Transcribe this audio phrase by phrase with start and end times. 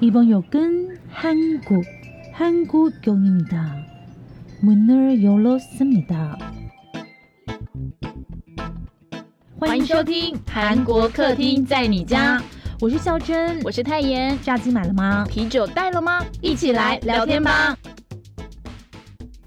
[0.00, 1.84] 이번 역은 한국,
[2.32, 3.76] 한국역입니다.
[4.62, 6.38] 문을 열었습니다.
[9.58, 12.42] 欢迎收听韩国客厅在你家，
[12.80, 14.38] 我是孝珍，我是泰妍。
[14.42, 15.26] 炸鸡买了吗？
[15.28, 16.24] 啤酒带了吗？
[16.40, 17.76] 一起来聊天吧。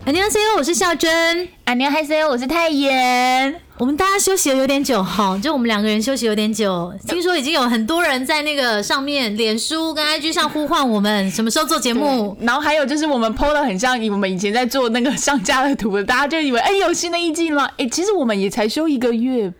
[0.06, 1.48] 안녕하세요，我是孝珍。
[1.66, 3.60] 안녕하세요，我是泰妍。
[3.79, 6.93] 我们大家休息的有点久哈，就我们两个人休息有点久。
[7.07, 12.37] 听说已经有很多人在那个上面，脸书跟 IG 上呼唤我们什么时候做节目。
[12.41, 17.71] 然后还有就是我们 PO 的很像我们以前在做那个上架的图，大家就以为哎有新的意境了？
[17.77, 19.53] 哎，其实我们也才休一个月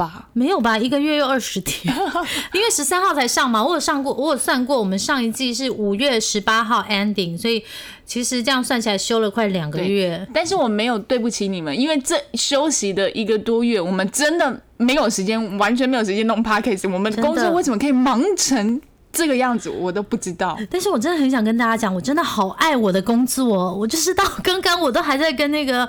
[0.00, 0.28] 吧。
[0.32, 0.78] 没有吧？
[0.78, 1.94] 一个月又二十天，
[2.54, 3.62] 因为十三号才上嘛。
[3.62, 7.62] 我有上过，我有算过，我们上一季是五月十八号 ending，所以
[8.06, 10.26] 其实这样算起来休了快两个月。
[10.32, 16.90] 但是我没有对不起你们，因为这休息的一个多月，我们真的没有时间，完全没有时间弄 podcast。
[16.90, 18.80] 我们工作为什么可以忙成
[19.12, 20.58] 这个样子，我都不知道。
[20.70, 25.86] 但是我真的很想跟大家讲，我真的好爱我的工作，我就是到刚刚我都还在跟那个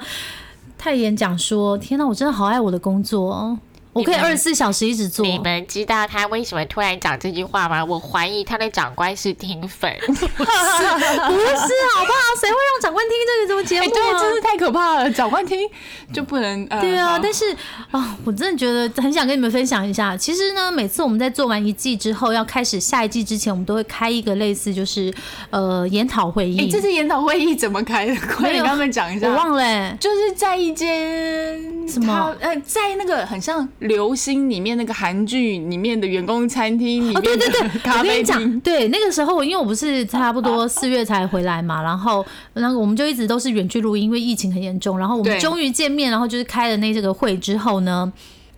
[0.77, 3.57] 泰妍讲说，天哪，我真的好爱我的工作，
[3.93, 5.25] 我可以二十四小时一直做。
[5.25, 7.83] 你们知道他为什么突然讲这句话吗？
[7.83, 9.93] 我怀疑他的长官是听粉。
[10.07, 12.23] 不是好不好？
[12.39, 14.19] 谁会让长官听这个什么节哎、目对，啊？
[14.19, 15.67] 真是太可怕了，长官听
[16.13, 16.65] 就不能。
[16.69, 17.45] 呃、对啊，但是
[17.91, 20.15] 啊、我真的觉得很想跟你们分享一下。
[20.15, 25.13] 其实呢，每次我们在做完一季之后，要开始下一季之前，我们都会开一个类似就是
[25.49, 26.61] 呃研讨会议。
[26.61, 28.15] 哎、这次研讨会议怎么开的？
[28.35, 29.27] 快点跟他们讲一下。
[29.27, 38.59] 我忘了、欸，就是在一间什么呃，在那个很像流星里面那个韩剧里面的员工餐厅里哦，对面的对对，咖我跟你讲，啡厅。
[38.59, 44.97] 对那个时候，因为我不是差不多四月才回来嘛，然后那个我们就一直都是远距录音，因为疫情很严重。
[44.97, 48.11] 然后我们终于见面，然后就是开了那这个会之后呢，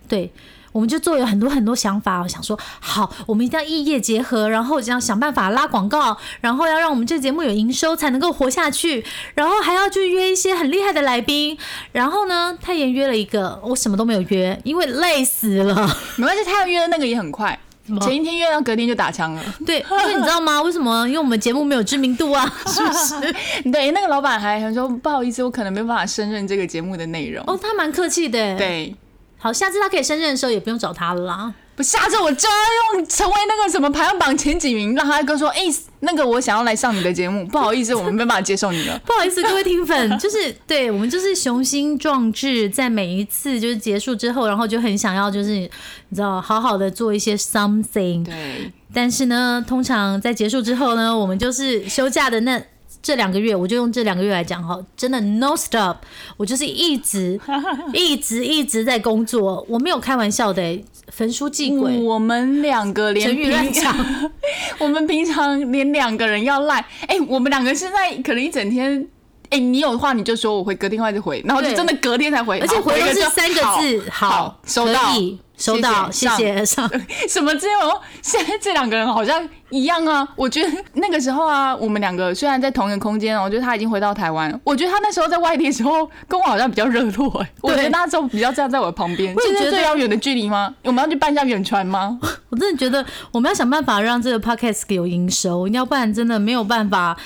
[0.08, 0.30] 对。
[0.72, 9.04] 我们就做有很多很多想法，我想说好，我们一定要异业结合，然后这样想办法拉广告，然后要让我们这个节目有营收才能够活下去，
[9.36, 11.56] 然后还要去约一些很厉害的来宾。
[11.92, 15.96] 然后呢，太妍约了一个，我什么都没有约，因为累死了。
[16.16, 19.42] 没关系，他要约的那个也很快，么前一天约到隔天就打枪了。
[19.66, 20.62] 对，因为你知道吗？
[20.62, 21.06] 为什么？
[21.06, 23.34] 因为我们节目没有知名度啊， 是不是？
[23.70, 27.44] 对，那个老板还很说不好意思，我可能没有办法胜任这个节目的内容。
[27.46, 28.94] 哦，他蛮客气的。，对，
[29.38, 31.52] 好，下次他可以胜任的时候也不用找他了啦。
[31.76, 35.60] 不，下次我就要用成为那个什么排行榜前几名，让他哥说，哎、
[36.00, 38.98] 那个我想要来上你的节目， 不好意思，我们没办法接受你了。
[39.06, 45.68] 不好意思，各位听粉，就是对我们就是雄心壮志，在每一次就是结束之后，然后就很想要就是你
[46.14, 48.24] 知道好好的做一些 something。
[48.24, 52.62] 对，但是呢，通常在结束之后呢，我们就是休假的那
[53.04, 55.96] 这两个月，我就用这两个月来讲哈，真的 no stop，
[56.38, 57.38] 我就是一直
[57.92, 61.98] 一直一直在工作，我没有开玩笑的、欸，焚书济贵。
[61.98, 63.94] 我们两个连成语乱平讲，
[64.80, 69.06] 我们平常连两个人要赖，哎、我们两个现在可能一整天。
[69.50, 76.90] 哎、你有话你就说，我回隔天话就回，然后就真的隔天才回，而且回都是三个字，好，好，收到可，以收到，谢谢上。
[77.28, 80.26] 什么之后 现在这两个人好像一样啊？
[80.36, 89.34] 我觉得那个时候啊，我们两个虽然在同一个空间哦，我觉得他已经回到台湾，我觉得他那时候在外地的时候跟我好像比较热络哎、我觉得那时候比较站在我的旁边。
[89.34, 90.74] 现在我也觉得最遥远的距离吗？
[90.82, 92.18] 我们要去办一下远传吗？
[92.50, 97.16] 我真的觉得我们要想办法让这个 podcast 有营收，要不然真的没有办法。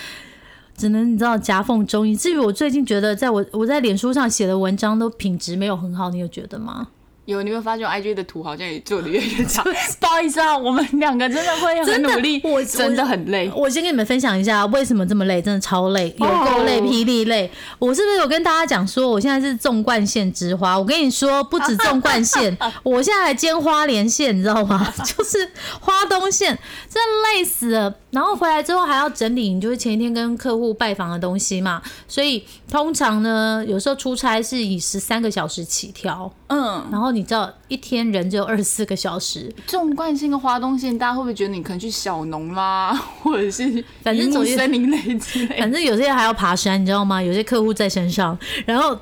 [0.77, 6.87] 只能你知道夹缝中以至于我最近觉得，在我我在脸书上写的文章都品质没有很好，你有觉得吗？
[7.29, 9.63] 有，你有发现我 IG 的图好像也做的越来越差？
[10.01, 13.53] 不好意思啊，我们两个真的会很努力，我真的很累。
[13.55, 17.51] 我先跟你们分享一下为什么这么累，真的超累，有够累，哦霹雳累。
[17.79, 20.79] 我是不是有跟大家讲说，我现在是纵贯线之花？
[20.79, 24.91] 我跟你说，不止纵贯线， 我现在还兼花莲线，你知道吗？
[25.05, 25.51] 就是
[25.81, 27.95] 花东线，真的累死了。
[28.11, 45.59] 然后回来之后还要整理，你就是前一天跟客户拜访的东西嘛，所以通常呢，有时候出差是以十三个小时起跳，嗯，然后你知道一天人只有二十四个小时，纵贯性跟花东线，大家会不会觉得你可能去小农啦， 或者是反正总之森林类之类？
[45.59, 47.21] 反正有些人还要爬山，你知道吗？
[47.21, 48.97] 有些客户在山上，然后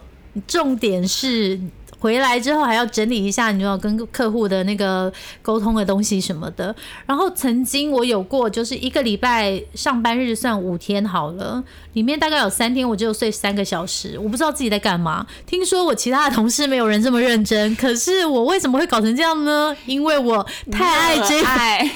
[0.47, 1.61] 重点是
[1.99, 5.13] 回来之后还要整理一下，你知道跟客户的那个
[5.43, 6.75] 沟通的东西什么的。
[7.07, 11.63] 然后曾经我有过，就是一个礼拜上班日算五天好了，
[11.95, 15.27] 里面大概有三天我只有睡三个小时，我不知道自己在干嘛。
[15.47, 19.77] 听说我其他的同事没有人这么认真，可是我为什么会搞成这样呢？
[19.87, 21.91] 因为我太爱这爱。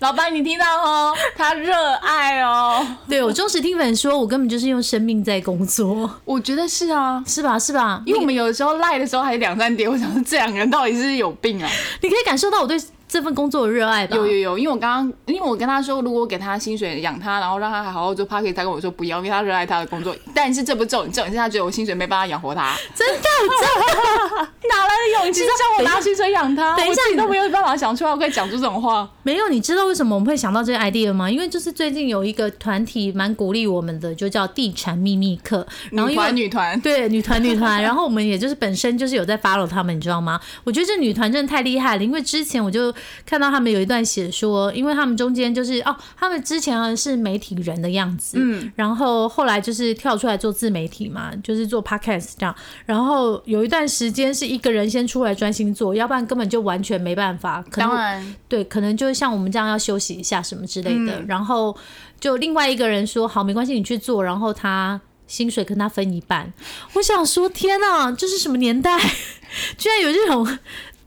[0.00, 1.14] 老板，你听到哦？
[1.36, 2.86] 他热爱哦。
[3.06, 7.58] 对我忠实听粉说，我根本就是用生命在工作，我觉得是啊，是吧？
[7.58, 8.02] 是吧？
[8.06, 11.68] 因为我们有的时候赖的时候还两三点，我想说这两个人到底是有病啊？
[12.00, 12.80] 你可以感受到我对
[13.10, 14.16] 这份工作的热爱吧？
[14.16, 20.14] 有有有，因为我刚刚，因为我跟他说，如果我给他薪水养他，然后让他好好做 p a r k 他跟我说不要，因为他热爱他的工作。
[20.32, 26.76] 但是这不重点，重点是他觉得我薪水没办法养活他，真的真的哪来的勇气叫我拿薪水养他？
[26.76, 29.08] 等一下我自己都没有办法想出来，我可以讲出这种话。
[29.24, 31.28] 没有，你知道为什么我们会想到这个 idea 吗？
[31.28, 40.40] 因为就是最近有一个团体蛮鼓励我们的，就叫地产秘密课，然后女因为团女团， 对，女团女团，然后我们也就是本身就是有在 follow 他们，你知道吗？
[40.62, 42.92] 我觉得这女团真的太厉害了，因为之前我就
[43.24, 52.54] 看到他们有一段写说，因为他们中间就是哦，他们之前好像是媒体人的样子，嗯，然后后来就是跳出来做自媒体嘛，就是做 podcast 这样，
[52.86, 61.20] 然后有一段时间是一个人先出来专心做，要不然根本就完全没办法，可能当然对，可能就是像我们这样要休息一下什么之类的。
[61.20, 61.76] 嗯然后
[62.18, 66.52] 就另外一个人说好，没关系，你去做，然后他薪水跟他分一半。
[66.94, 68.98] 我想说，天哪，这是什么年代？
[69.78, 70.58] 居然有这种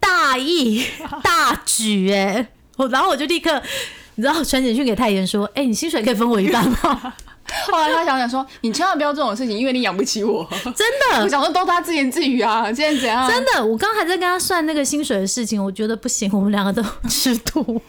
[0.03, 0.85] 大义
[1.23, 2.47] 大举哎、
[2.77, 3.61] 我然后我就立刻。
[4.15, 6.77] 你知道传简讯给太妍说：“哎、你薪水可以分我一半吗
[7.71, 13.27] 后来他想想说，你千万不要这种事情，因为你养不起我。？”真的 我，想说都他自言自语啊，现在怎样？
[13.27, 17.81] 真的，我刚刚还在跟他算那个薪水的事情，我觉得不行，我们两个都吃土。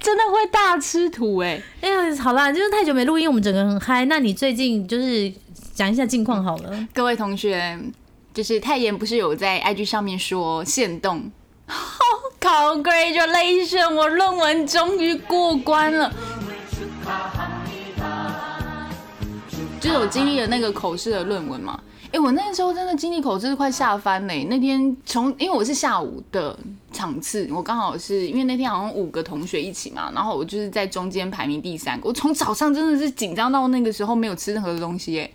[0.00, 4.04] 真的会大吃土哎、哎呀，好啦，就是太久没录音，我们整个人很嗨。
[4.04, 5.32] 那你最近就是
[5.74, 6.86] 讲一下近况好了。
[6.92, 7.78] 各位同学，
[8.34, 11.32] 就是泰妍不是有在 IG 上面说限动
[12.40, 16.12] Congratulation，我论文终于过关了。
[19.80, 21.78] 就是我经历了那个口试的论文嘛，
[22.10, 26.58] 哎、我那个时候真的经历口试是快吓翻嘞、那天从因为我是下午的
[26.90, 35.30] 场次，我刚好是因为那天好像五个同学一起嘛，然后我就是在中间排名第三个，我从早上真的是紧张到那个时候没有吃任何的东西耶、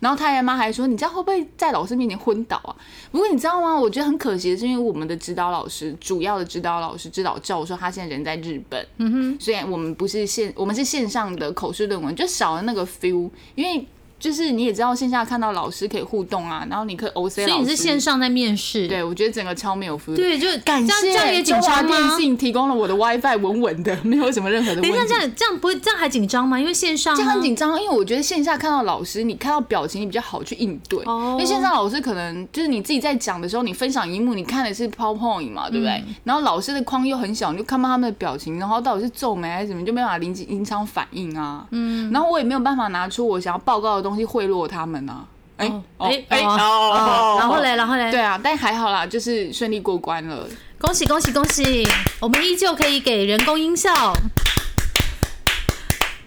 [0.00, 2.74] 然后他爷妈还说：“你这样会不会在老师面前昏倒啊？”
[3.12, 3.74] 不过你知道吗？
[3.74, 8.86] 我觉得很可惜的是，因为我们的指导老师，主要的指导老师、指导教授，他现在人在日本。
[8.98, 13.86] 嗯哼，虽然我们不是线，我们是线上的口试论文，就少了那个 feel，因为。
[14.24, 17.44] 就是你也知道，线下看到老师可以互动啊，然后你可以 OC 老师。
[17.44, 21.96] 所以你是线上在面试，对，我觉得整个超没有 feel。，对，就感这样这样谢也紧中华张吗？
[21.98, 24.88] 电信提供了我的 WiFi 稳稳的，没有什么任何的问题。
[24.90, 26.58] 等一下，这样这样不会这样还紧张吗？
[26.58, 31.00] 因为线上这样啊很紧张，因为我觉得线下看到老师，你看到表情，你比较好去应对。
[31.04, 36.02] 哦因为线上老师可能就是你自己在讲的时候，你分享荧幕，你看的是 PowerPoint 嘛，对不对？
[36.06, 41.66] 嗯然后老师的框又很小，你就看不到他们的表情，然后到底是皱眉还是什么，就没办法临临场反应啊。
[41.72, 42.10] 嗯。
[42.10, 45.24] 然后我也没有办法拿出我想要报告的东西贿赂他们啊。
[45.56, 50.46] 哎哎哎然后嘞，然后嘞，对啊，但还好啦，就是顺利过关了。
[50.78, 51.86] 恭喜恭喜恭喜！
[52.20, 54.12] 我们依旧可以给人工音效。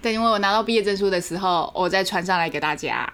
[0.00, 3.08] 对因为我拿到毕业证书的时候，我再传上来给大家。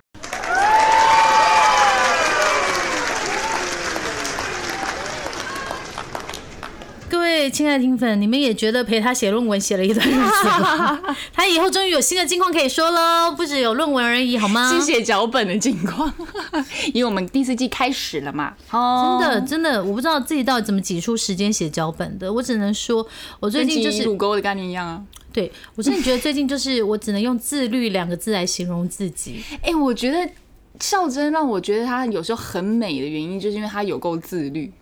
[7.24, 10.18] 位亲爱的听粉，你们也觉得陪他写论文写了一段日子
[10.60, 11.00] 吗？
[11.32, 14.70] 他以后终于有新的近况可以说喽，不只有论文而已，好吗？
[14.72, 16.12] 是写脚本的近况，
[16.94, 18.54] 因为我们第四季开始了嘛。
[18.70, 22.32] 哦真的真的，我不知道自己到底怎么挤出时间写脚本的。
[22.32, 23.04] 我只能说，
[23.40, 25.02] 我最近就是挤乳沟的概念一样啊。
[25.32, 29.42] 对我真的觉得最近就是我只能用自律两个字来形容自己。
[29.62, 30.30] 哎、我觉得
[30.78, 34.72] 孝真让我觉得她有时候很美的原因，就是因为她有够自律。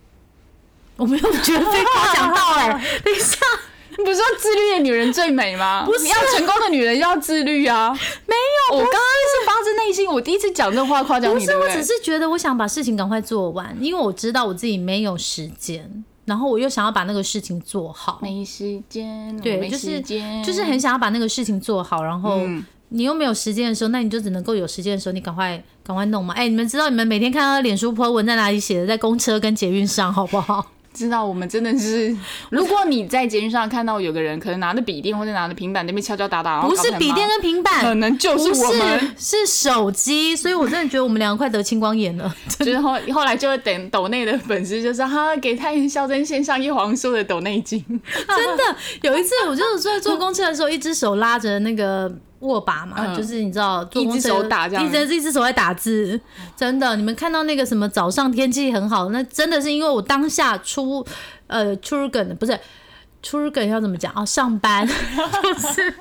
[0.97, 2.69] 我没有觉得被夸奖到哎、
[3.03, 3.37] 等一下，
[3.97, 5.83] 你不是说自律的女人最美吗？
[5.85, 7.91] 不是要成功的女人要自律啊！
[8.25, 8.35] 没
[8.71, 11.57] 有，我刚刚是发自内心，我第一次讲这话夸奖你，不是？
[11.57, 18.19] 我只是觉得我想把事情赶快做完，因为我知道我自己没有时间，然后我又想要把那个事情做好。
[18.21, 26.31] 没时间，对，没就是时间，就是很想要把那个事情做好，然后嗯你又没有时间的时候，那你就只能够有时间的时候，你赶快赶快弄嘛。
[26.35, 30.63] 哎、你们知道你们每天看到脸书 po 文在哪里写的，在公车跟捷运上，好不好？
[30.93, 32.15] 知道我们真的是，
[32.51, 38.99] 如果你在节目上看到有个人可能拿着笔电或者拿着平板那边敲敲打打，不是笔电跟平板，可能就是不我们。
[39.17, 42.33] 是是手机，所以我真的觉得我们两个快得青光眼了。
[42.59, 47.83] 就是后后来就会等抖内的粉丝就说哈给太原孝真献上叶黄素的抖内金，
[48.27, 48.63] 真的，
[49.01, 52.11] 有一次我就是在坐公车的时候，一只手拉着那个
[52.43, 56.19] 握把嘛，嗯就是你知道，一只手打这样一只一只手在打字。
[56.55, 61.05] 真的，你们看到那个什么早上天气很好，那真的是因为我当下出
[61.47, 62.57] 呃出梗不是
[63.21, 64.25] 出梗要怎么讲啊？
[64.25, 64.87] 上班
[65.43, 65.93] 就是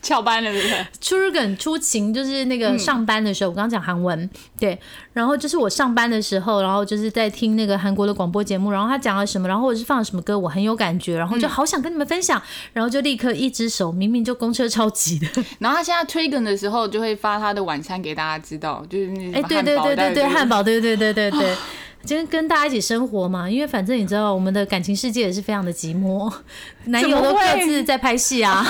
[0.00, 0.86] 翘班了对不对？
[1.00, 4.28] 出梗出勤，就是那个上班的时候，我刚刚讲韩文，
[4.58, 4.78] 对，
[5.12, 12.40] 然后就是我上班的时候，然后就是在听那个韩国的广播节目，然后他讲了什么，然后或者是放了什么歌，我很有感觉，然后就好想跟你们分享，
[12.72, 15.26] 然后就立刻一只手，明明就公车超级的，
[15.58, 21.54] 然后他现在推梗的时候就会发他的晚餐给大家知道，就是那哎，对对对对对，汉堡，堡，对对对对对。
[22.04, 26.32] 今天跟大家一起生活嘛，因为反正你知道，我们的感情世界也是非常的寂寞，
[26.86, 28.64] 男友都各自在拍戏啊。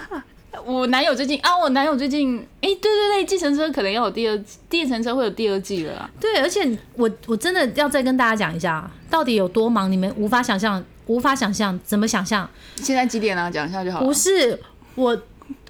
[0.66, 4.36] 我男友最近啊，我男友最近，哎、对对对，计程车可能要有第二，
[4.68, 6.10] 计程车会有第二季了啊。
[6.20, 12.48] 对，而且我我真的要再跟大家讲一下，到底有多忙，你们无法想象，无法想象，怎么想象？
[12.76, 14.06] 现在几点了、讲一下就好了。
[14.06, 14.58] 不是
[14.96, 15.16] 我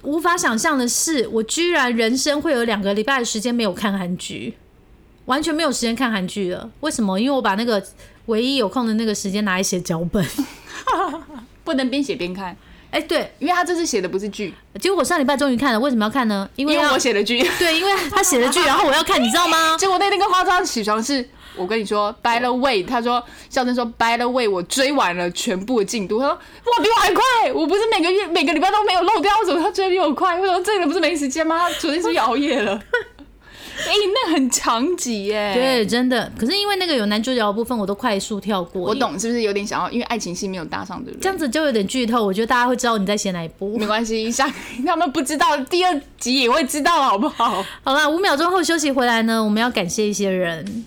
[0.01, 4.55] 无法想象的是，我居然人生会有两个礼拜的时间没有看韩剧，
[5.25, 6.69] 完全没有时间看韩剧了。
[6.79, 7.19] 为什么？
[7.19, 7.81] 因为我把那个
[8.25, 10.25] 唯一有空的那个时间拿来写脚本。
[11.63, 12.57] 不能边写边看，
[12.91, 16.47] 哎、对，因为他这次写的不是剧，结果我上礼拜终于看了，为什么要看呢？
[16.57, 17.41] 因为因为我写的剧。
[17.57, 19.75] 对，因为他写的剧，然后我要看，你知道吗？
[19.79, 26.19] 结果那天跟花妆起床是，我跟你说，by the way，他说孝珍说 by the way，我追完了全部的进度。
[26.19, 30.37] 他说哇，比我还快，我不是每个月每个礼拜都没有漏掉，怎么他追得比我快？
[30.37, 31.57] 我说这个人不是没时间吗？
[31.57, 32.77] 他昨天是不是熬夜了？
[33.87, 35.51] 哎、那很长集耶。
[35.53, 36.31] 对，真的。
[36.37, 38.81] 可是因为那个有男主角的部分，我都快速跳过。
[38.81, 39.89] 我懂，是不是有点想要？
[39.91, 41.23] 因为爱情戏没有搭上，对不对？
[41.23, 43.85] 这样子就有点剧透，我觉得大家会知道你在写哪一部没。
[43.85, 44.51] 关系，下
[44.85, 47.63] 他们不知道，第二集也会知道，好不好？
[47.83, 50.85] 好了，五秒钟后休息回来呢，我们要感谢一些人。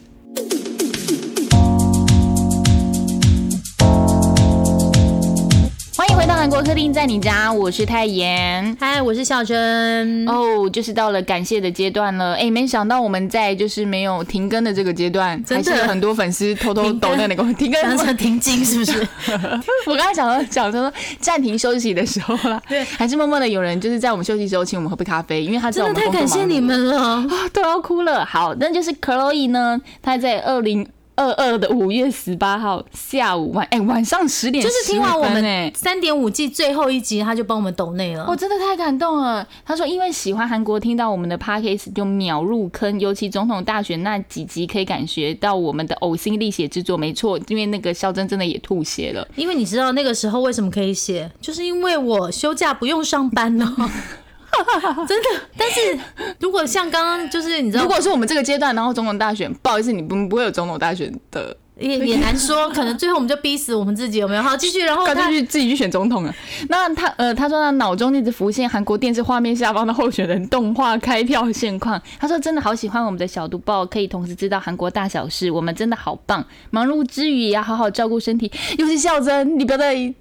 [6.75, 8.77] 回到韩国客厅，在你家，我是泰妍。
[8.81, 10.29] 嗨，我是孝珍。
[10.29, 12.35] 哦，就是到了感谢的阶段了。
[12.35, 17.81] 哎，没想到我们在就是没有停更的这个阶段，真还是有很多粉丝偷偷抖那个我 停更。
[17.81, 19.09] 当成停经是不是？
[19.87, 27.01] 我刚才讲到讲说暂停休息的时候啦，对还是默默的有人就是在我们休息的时候请我们喝杯咖啡，因为他知道我们真的太感谢你们了。
[27.01, 28.25] 啊， 都要哭了。
[28.27, 30.85] 好，那就是 Chloe 呢，她在二零
[31.17, 35.71] 二二的五月十八号下午晚，哎、晚上十点，就是听完我们哎。
[35.75, 38.27] 三点五季最后一集，他就帮我们抖内了。
[38.29, 39.47] 我真的太感动了。
[39.65, 46.97] 他说，因为喜欢韩国，听到我们的 podcast 就秒入坑，尤其总统大选那几集，可以感觉到我们的呕心沥血之作。
[46.97, 49.27] 没错，因为那个肖真真的也吐血了。
[49.37, 53.77] 因为你知道那个时候为什么可以写，就是因为我休假不用上班呢。
[55.07, 55.99] 真的，但是
[56.41, 64.43] 如果像刚刚就是你知道如，果是我们这个阶段，然后总统大选，不好意思，你不不会有总统大选的，也也难说，可能最后我们就逼死我们自己，有没有？
[64.43, 66.35] 好，继续，然后他脆去自己去选总统了。
[66.69, 72.01] 那他呃，他说他脑中一直浮现韩国电视画面下方的候选人动画开票现况。
[72.19, 76.45] 他说真的好喜欢我们的小读报，可以同时知道韩国大小事，我们真的好棒。
[76.71, 78.51] 忙碌之余也要好好照顾身体。
[78.79, 80.15] 尤其孝珍，你不要再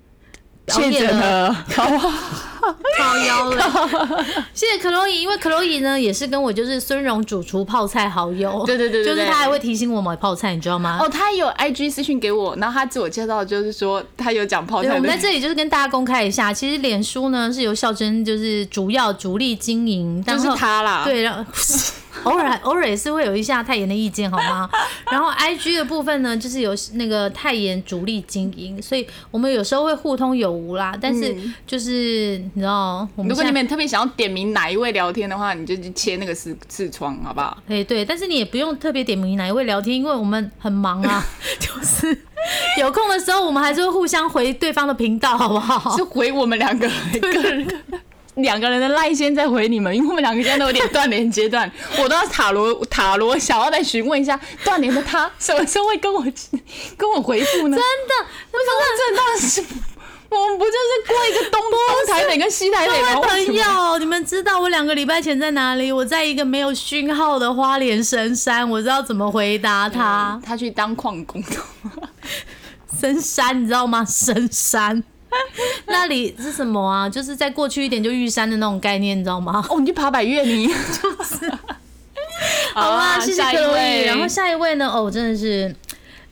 [0.68, 4.26] 确诊了， 好腰了。
[4.54, 11.00] 谢谢克洛伊，因为克洛伊呢也是跟我就是孙荣主厨泡菜好友，对对对就是他还会提醒我买泡菜，你知道吗？
[11.02, 14.94] 哦，他有 IG 私讯给我，然后他自我介绍就是说他有讲泡，菜。
[14.96, 21.44] 我们在这里就是跟大家公开一下，其实脸书呢是由孝珍就是主要主力经营，就是他啦，对，然后
[22.24, 24.70] 偶尔偶尔也是会有一下泰妍的意见，好吗？
[25.12, 30.98] 然后 I G 的部分呢，就是有那个泰妍主力经营，所以我们有时候会互通有无啦。
[31.00, 31.36] 但是
[31.68, 37.58] 就是、你知道，我们如果你们特别想要点名哪一位聊天的话，你就去切那个视视窗，好不好？
[37.68, 41.26] 哎对，但是你也不用特别点名哪一位聊天，因为我们很忙啊，
[41.60, 42.18] 就是
[42.80, 45.96] 有空的时候我们还是会互相回对方的频道，好不好？
[45.98, 46.90] 是回我们两个
[47.22, 47.68] 个人。
[48.36, 51.72] 两个人的赖先在回你们，因为我们两个现在都有点断联阶段，
[52.02, 56.24] 我都要塔罗塔罗，想要再询问一下断联的他什么时候会跟我
[56.98, 57.78] 跟我回复呢？
[57.78, 59.64] 真的，为什么这当然是
[60.30, 63.22] 我们不就是过一个东东台北跟西台北吗？
[63.22, 65.92] 朋友，你们知道我两个礼拜前在哪里？
[65.92, 70.42] 我在一个没有讯号的花莲深山，我知道怎么回答他。
[70.44, 71.44] 他去当矿工，
[73.00, 74.04] 深山，你知道吗？
[74.04, 75.04] 深山。
[75.88, 77.10] 那里是什么啊？
[77.10, 79.64] 就是再过去一点就玉山的那种概念，你知道吗？
[79.70, 80.68] 哦，你去爬百越你
[81.02, 81.52] 就是。
[82.74, 83.74] 好啊，谢谢各位。
[83.74, 84.88] 位，然后下一位呢？
[84.88, 85.74] 哦，真的是。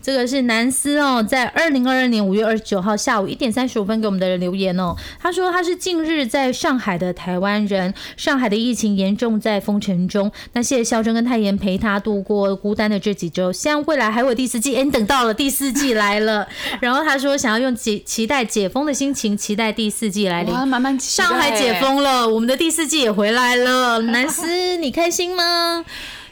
[0.02, 4.96] 这个是南斯哦，在二零二二年五月二十九号下午一点三十五分给我们的人留言哦。
[5.20, 10.32] 他说他是近日在上海的台湾人，上海的疫情严重，在封城中。
[10.54, 14.76] 那谢谢肖珍跟泰妍陪他度过孤单的这几周，希望未来还会有第四季。
[14.76, 16.48] 哎，你等到了第四季来了。
[16.82, 20.54] 然后他说想要用解期待解封的心情，期待第四季来临。
[20.54, 24.00] 哇，慢慢期待上海解封了，我们的第四季也回来了。
[24.00, 25.86] 南斯，你开心吗？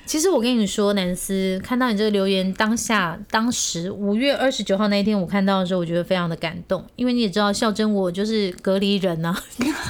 [0.09, 9.37] 其实我跟你说，南斯，看到你这个留言，当下当时五月二十九号那一天，我看到的时候，我觉得非常的感动，因为你也知道，孝珍我就是隔离人呐、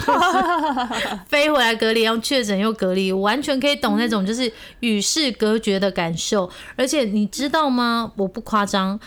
[0.08, 6.50] 啊， 飞回来隔离，然后确诊又隔离，完全可以懂那种就是与世隔绝的感受。
[6.76, 8.12] 而且你知道吗？
[8.18, 9.00] 我不夸张，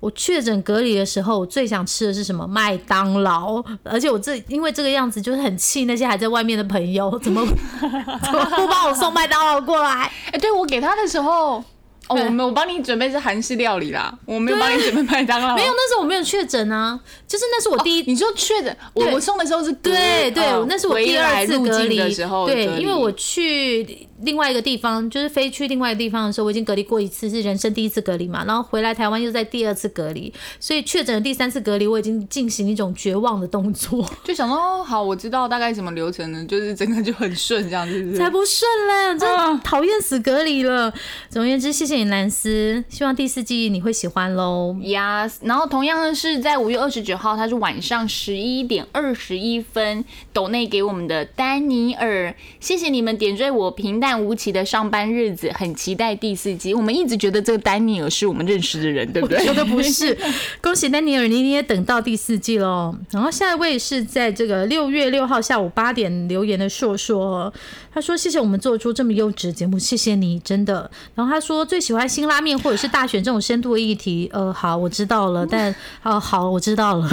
[0.00, 2.46] 我确诊隔离的时候，我最想吃的是什么？
[2.46, 3.62] 麦当劳。
[3.84, 7.46] 而且我这因为这个样子，就是很气那些还在外面的朋友，怎么
[8.24, 10.10] 怎么不帮我送麦当劳过来？
[10.32, 11.64] 哎、对我给他的时候，哦，
[12.08, 15.54] 我们我帮你准备是韩式料理啦，我没有帮你准备麦当劳。
[15.56, 18.02] 没有，那时候我没有确诊啊，就是那是我第一。
[18.06, 40.92] 你说确诊，我我送的时候是隔对对呃，那是我第二次隔离的时候，对，因为我去另外一个地方，就是飞去另外一个地方的时候，我已经隔离过一次，是人生第一次隔离嘛，然后回来台湾又在第二次隔离，所以确诊的第三次隔离，我已经进行一种绝望的动作， 就想说哦，好，我知道大概什么流程呢，就是整个就很顺这样子，才不顺嘞，真的啊讨厌死隔离了。
[41.28, 44.76] 总而言之，谢谢你兰斯，希望第四季你会喜欢喽。
[44.80, 56.72] Yes，然后同样的是在五月二十九号，它是晚上十一点二十一分，抖内给我们的丹尼尔，谢谢你们点缀我平无奇的上班日子，很期待第四季。
[56.72, 59.38] 我们一直觉得这个丹尼尔是我们认识的人，对不对？
[59.38, 60.16] 我觉得不是，
[60.62, 62.94] 恭喜丹尼尔，你也等到第四季喽。
[63.10, 67.52] 然后下一位是在这个六月六号下午八点留言的硕硕，
[67.92, 74.30] 他说：“谢谢我们做出这么优质的节目，谢谢你，真的。”然后他说最喜欢新拉面或者是大选这种深度的议题。
[74.32, 77.10] 呃，好，我知道了，但呃，好，我知道了。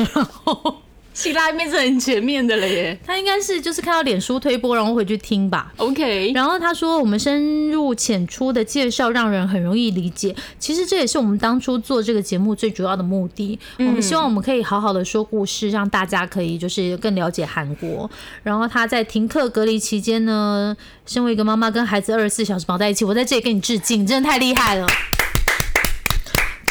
[1.18, 2.96] 希拉面是很全面的了耶。
[3.04, 5.74] 他应该是就是看到脸书推播，然后回去听吧。
[5.78, 10.36] OK，然后他说，我们深入浅出的介绍让人很容易理解。
[10.60, 13.58] 其实这也是我们当初做这个节目最主要的目的。
[13.80, 18.08] 我们希望我们可以好好的说故事，让大家可以就是更了解韩国。
[18.44, 24.86] 然后他在停课隔离期间呢，身为一个妈妈，跟孩子二十四小时绑在一起，我在这里跟你致敬，真的太厉害了。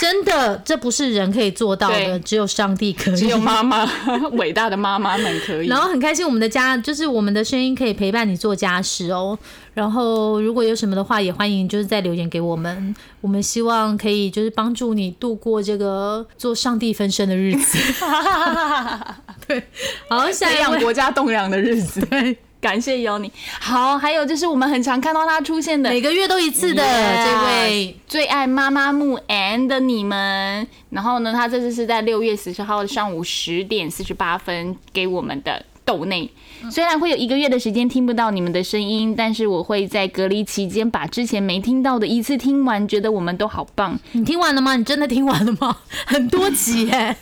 [0.06, 3.16] 真的，这不是人可以做到的，只有上帝可以。
[3.16, 3.84] 只有妈妈，
[4.38, 5.66] 伟大的妈妈们可以。
[5.66, 9.36] 然后很开心，我们的家就是我们的声音可以陪伴你做家事哦。
[9.75, 12.94] 然后如果有什么的话，也欢迎就是再留言给我们。
[13.20, 17.76] 我们希望可以就是帮助你度过这个做上帝分身的日子。
[19.48, 19.62] 对，
[20.08, 22.00] 好，下培养一位国家栋梁的日子。
[22.06, 23.30] 对，感谢有你。
[23.61, 30.66] 好，还有就是我们很常看到他出现的每个月都一次的这位，最爱妈妈木 and 你们。
[30.90, 36.28] 然后呢，他这次是在六月十四号的上午十点四十八分给我们的豆内。
[36.69, 43.97] 虽然会有一个月的时间听不到你们的声音，但是我会在隔离期间把之前没听到的一次听完，觉得我们都好棒。
[44.10, 44.75] 你听完了吗？
[44.75, 45.76] 你真的听完了吗？
[46.04, 47.17] 很多集耶。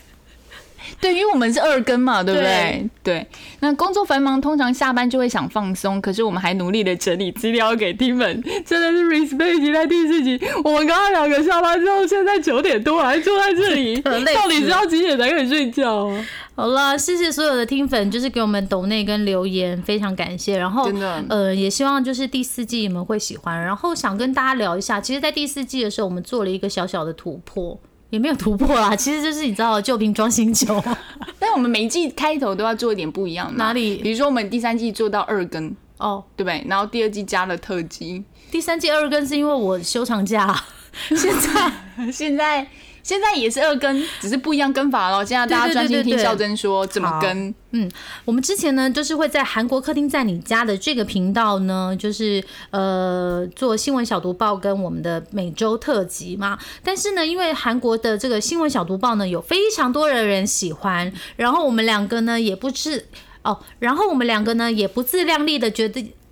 [1.01, 2.89] 对，因为我们是二更嘛， 对不对？
[3.03, 3.27] 对。
[3.61, 10.41] 那工作繁忙，通常下班就会想放松，可是我们还努力的整理资料给听们，真的是 respect 期待第四集。
[10.63, 14.01] 我们刚刚两个下班之后，现在九点多还坐在这里，
[14.35, 16.27] 到底是要几点才可以睡觉啊？
[16.57, 20.57] 好了，谢谢所有的听粉，就是给我们抖内跟留言，非常感谢。
[20.57, 23.61] 然后真的呃，也希望就是第四季你们会喜欢。
[23.61, 27.77] 然后想跟大家聊一下，其实，在第四季的时候，我们做了一个小小的突破，
[28.15, 30.83] 也没有突破啦， 其实就是你知道旧瓶装新酒。
[31.39, 33.97] 但我们每一季开头都要做一点不一样的，哪里？
[33.97, 36.65] 比如说我们第三季做到二更，哦，对不对？
[36.69, 40.55] 然后第二季加了特辑，第三季二更是因为我休长假，
[41.17, 42.67] 现在现在
[43.05, 45.23] 现在也是二更，只是不一样跟法喽。
[45.23, 47.55] 现在大家专心听孝珍说怎么跟。
[47.71, 47.89] 嗯。
[48.25, 56.59] 我们之前呢，就是会在韩国客厅在你家的这个频道呢，就是呃做新闻小读报跟我们的每周特辑嘛。
[56.83, 63.07] 但是呢，因为韩国的这个新闻小读报呢，有非常多的人喜欢，然后我们两个呢也不是
[63.43, 66.24] 哦，然后我们两个呢也不自量力的觉得哦。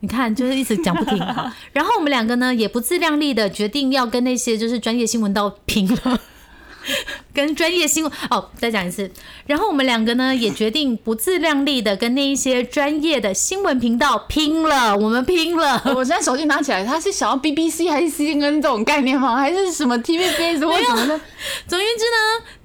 [0.00, 1.52] 你看，就是一直讲不停 哈。
[1.72, 6.20] 然后我们两个呢，也不自量力的决定要跟那些就是专业新闻道拼了。
[7.34, 9.10] 跟专业新闻哦，再讲一次。
[9.46, 15.82] 然后我们两个呢，也决定不自量力的跟那一些专业的新闻频道拼了，我们拼了。
[15.94, 19.36] 我现在手机拿起来，他是想要 BBC 还是 CNN 这种概念吗？
[19.36, 21.20] 还是什么 TVBS 或什么的？
[21.66, 22.04] 总而言之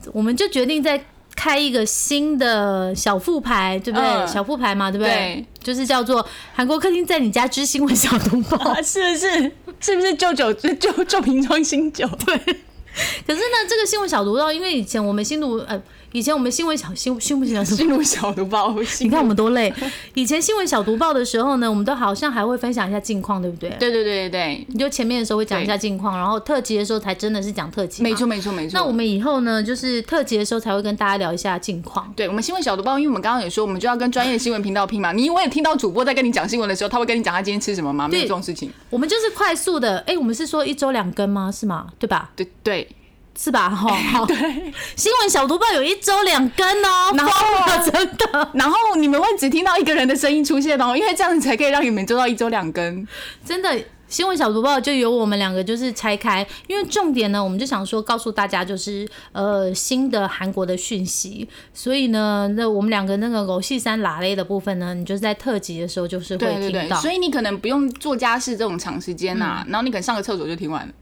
[0.05, 1.03] 呢，我们就决定再
[1.35, 4.07] 开一个新的小副牌，对不对？
[4.07, 5.13] 嗯小副牌嘛，对不对？
[5.13, 8.57] 对就是叫做韩国客厅在你家之新闻小读报。
[8.71, 9.51] 啊，是不是？
[9.79, 12.07] 是不是旧酒旧旧瓶装新酒？
[12.25, 15.81] 对，可是呢，这个新闻小读报，因为以前我们新读呃，
[16.13, 18.73] 以前我们新闻小新新闻小读进入 小读报。
[19.01, 19.73] 你看我们多累。
[20.13, 23.69] 以前新闻小读报的时候呢，我们都好像还会分享一下近况，对不对？
[23.79, 28.03] 对对对对对，你就前面的时候会讲一下近况，然后特辑的时候才真的是讲特辑。
[28.03, 28.27] 没错。
[28.27, 28.79] 没错没错。
[28.79, 32.13] 那我们以后呢，就是特辑的时候才会跟大家聊一下近况。
[32.15, 35.11] 对我们新闻小读报，因为我们刚刚也说，我们就要跟专业新闻频道拼嘛。
[35.11, 38.07] 你我也听到主播在跟你讲新闻的时候，他会跟你讲他今天吃什么吗？
[38.07, 38.71] 没有对这种事情。
[38.91, 41.51] 我们就是快速的，哎、我们是说一周两更吗？
[41.51, 41.87] 是吗？
[41.97, 42.29] 对吧？
[42.35, 42.87] 对对，
[43.37, 43.69] 是吧？
[43.73, 44.25] 哈，好。
[44.25, 44.37] 对，
[44.95, 47.31] 新闻小读报有一周两更哦，然后
[47.91, 53.07] 真的，然后你们会只听到一个人的声音出现哦，因为这样子才可以让你们做到一周两更。
[53.45, 53.77] 真的。
[54.09, 70.93] 新闻小读报就由我们两个就是拆开，因为重点呢，我们就想说告诉大家就是呃新的韩国的讯息，所以呢，那我们两个那个狗戏山拉类的部分呢，你就是在特辑的时候就是会听到，所以你可能不用做家事这种长时间呐、然后你可能上个厕所就听完了。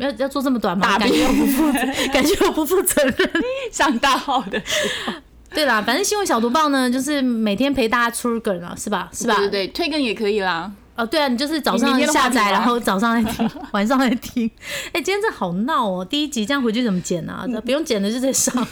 [0.00, 0.98] 要要做这么短吗？
[0.98, 1.78] 感觉我不负 责，
[2.12, 3.30] 感觉我不负责任。
[3.72, 4.60] 上大号的，
[5.54, 9.08] 对啦，反正新闻小读报呢，就是每天陪大家出梗了，是吧？
[9.12, 9.36] 是吧？
[9.36, 10.70] 对对对，推更也可以啦。
[10.96, 14.50] 哦，对啊，你就是早上下载，然后早上来听，晚上来听。
[14.92, 16.04] 哎、今天这好闹哦！
[16.04, 17.44] 第一集这样回去怎么剪啊？
[17.48, 18.66] 嗯不用剪的就在上。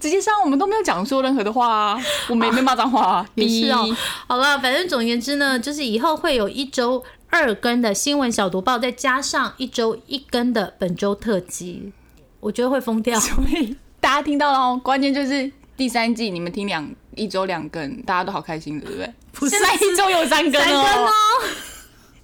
[0.00, 3.26] 直接上我们都没有讲说任何的话啊，我们也没骂脏话啊。
[3.34, 3.84] 也是哦。
[4.26, 7.02] 好了，反正总而言之呢，就是以后会有一周
[7.34, 11.92] 二更的新闻小读报，再加上一周一更的本周特辑，
[12.38, 13.18] 我觉得会疯掉。
[13.18, 19.12] 所以大家听到了哦，关键就是第三季你们听两一周两更，大家都好开心的，对不对？
[19.32, 21.10] 不是现在一周有三更三更哦哦。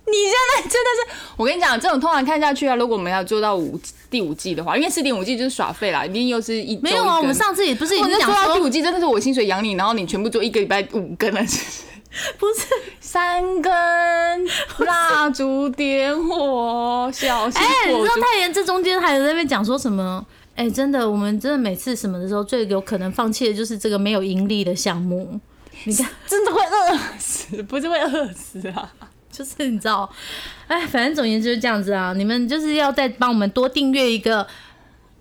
[0.07, 11.41] 你现在真的是，我跟你讲，这种通常看下去啊，如果我们要做到五第五季的话，因为四点五季就是耍废啦，一定又是一周没有啊，我们上次也不是已经讲说，做到第五季真的是我薪水养你，然后你全部做一个礼拜五更了，
[12.39, 12.67] 不是？
[13.01, 13.73] 三根
[14.79, 18.03] 蜡烛点火，小心哎、你。
[18.03, 20.25] 知道太原这中间还有在那边讲说什么？
[20.57, 25.41] 哎、真的，我们真的每次什么的时候，最有可能放弃的就是这个没有盈利的项目。
[25.85, 28.93] 你看，真的会饿死，不是会饿死啊！
[29.33, 30.11] 就是你知道，
[30.67, 32.13] 哎，反正总而言之就是这样子啊。
[32.15, 34.47] 你们就是要再帮我们多订阅一个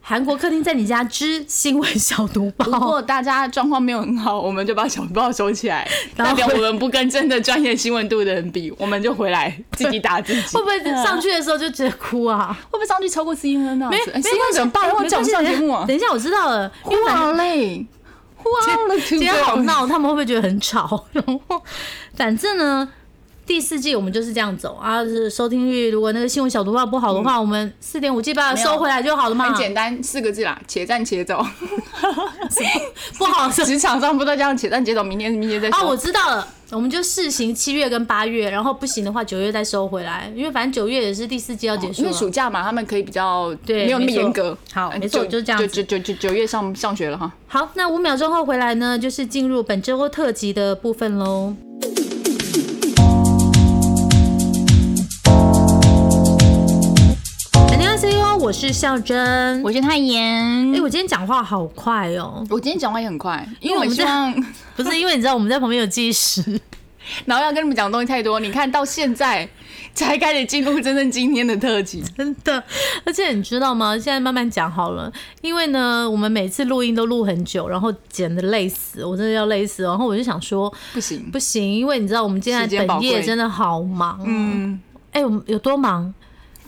[0.02, 2.80] 韩国客厅在你家之新闻小读如报。
[2.80, 10.42] 果大家状况没有很好，我们就把小报收起来， 然后代表我们不跟真的专业新闻度的人比，我们就回来自己打自己。
[10.58, 12.58] 会不会上去的时候就直接哭啊？
[12.72, 13.90] 会不会上去超过 CNN 啊？
[13.90, 14.90] 没哎没 CNN 怎么办？
[14.96, 17.86] 我上节目啊等一下，我知道了，因为好累
[18.44, 21.06] 哇今天好闹，他们会不会觉得很吵？
[21.12, 21.62] 然后，
[22.16, 22.90] 反正呢，
[23.50, 25.04] 第四季我们就是这样走啊。
[25.04, 29.56] 是收听率如果那个新闻小读报不好的话，我们四点五季把它收回来就好了嘛很。
[29.56, 31.44] 简单，四个字啦，且战且走。
[33.18, 35.98] 不好是职场上不都这样，且战且走，明天明天再啊，我。
[35.98, 42.14] 知道了，我们就试行七月跟八月，然后不行的话九月再收回来，因为反正九月也是第四季要结束因为。
[42.14, 44.56] 暑假嘛，他们可以比较对没有那么严格。
[44.72, 45.68] 好，呃没错，就是这样子。
[45.68, 47.34] 九九九九月上上学了哈。
[47.48, 51.56] 好，那五秒钟后回来呢，就是进入本周特辑的部分喽。
[58.40, 59.62] 我是孝珍。
[59.62, 64.34] 我是太妍哎、我今天讲话好快哦，我今天讲话也很快，因为我们这样，
[64.78, 66.42] 不是因为你知道我们在旁边有计时，
[67.26, 69.48] 然后要跟你们讲的东西太多，你看到现在
[69.94, 72.02] 才开始进入真正今天的特辑。
[72.18, 72.64] 真的。
[73.06, 73.94] 而且你知道吗？
[73.96, 79.84] 现在慢慢讲好了，因为呢，我们每次录音都录很久，然后剪的累死，我真的要累死。
[79.84, 84.80] 然后我就想说，不行，不行，因为你知道我们现在本业真的好忙，嗯，
[85.12, 86.14] 哎、我们有多忙？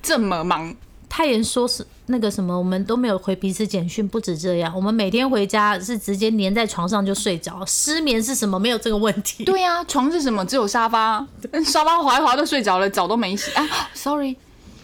[0.02, 0.76] 这么忙，
[1.14, 8.58] 太妍说是那个什么，我们都没有回彼此简讯，不止这样，我们每天回家是直接粘在床上就睡着，失眠是什么？
[8.58, 9.44] 没有这个问题。
[9.44, 10.46] 对呀、床是什么？
[10.46, 11.28] 只有沙发，
[11.68, 13.68] 沙发滑一滑都睡着了，澡都没洗 啊。
[13.94, 14.38] Sorry，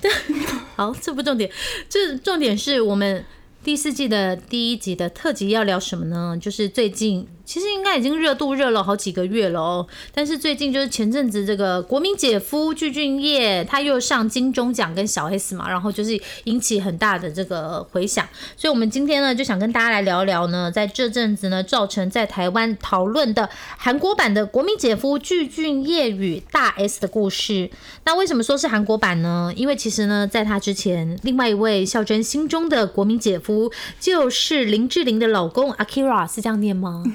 [0.75, 1.49] 好，这不重点，
[1.87, 3.23] 这重点是我们
[3.63, 6.37] 第四季的第一集的特辑要聊什么呢？
[6.39, 27.71] 就是最近其实应该已经热度热了好几个月了哦，但是最近就是前阵子这个国民姐夫具俊晔他又上金钟奖跟小 S 嘛，然后就是引起很大的这个回响，所以我们今天呢就想跟大家来聊聊呢，在这阵子呢造成在台湾讨论的韩国版的国民姐夫具俊晔与大 S 的故事。
[28.03, 29.53] 那为什么说是韩国版呢？
[29.55, 37.05] 因为其实呢，在他之前，另外一位孝珍心中的国民姐夫就是林志玲的老公 Akira，是这样念吗？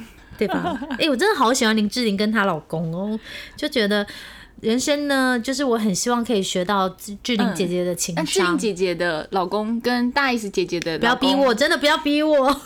[0.47, 0.79] 对吧？
[0.99, 3.19] 哎、我真的好喜欢林志玲跟她老公哦，
[3.57, 4.07] 就觉得
[4.61, 8.59] 人生呢，就是我很希望可以学到志志玲姐姐的情那志玲。
[8.59, 12.61] 姐姐的老公跟大 S 姐姐的，不要逼我，，真的不要逼我，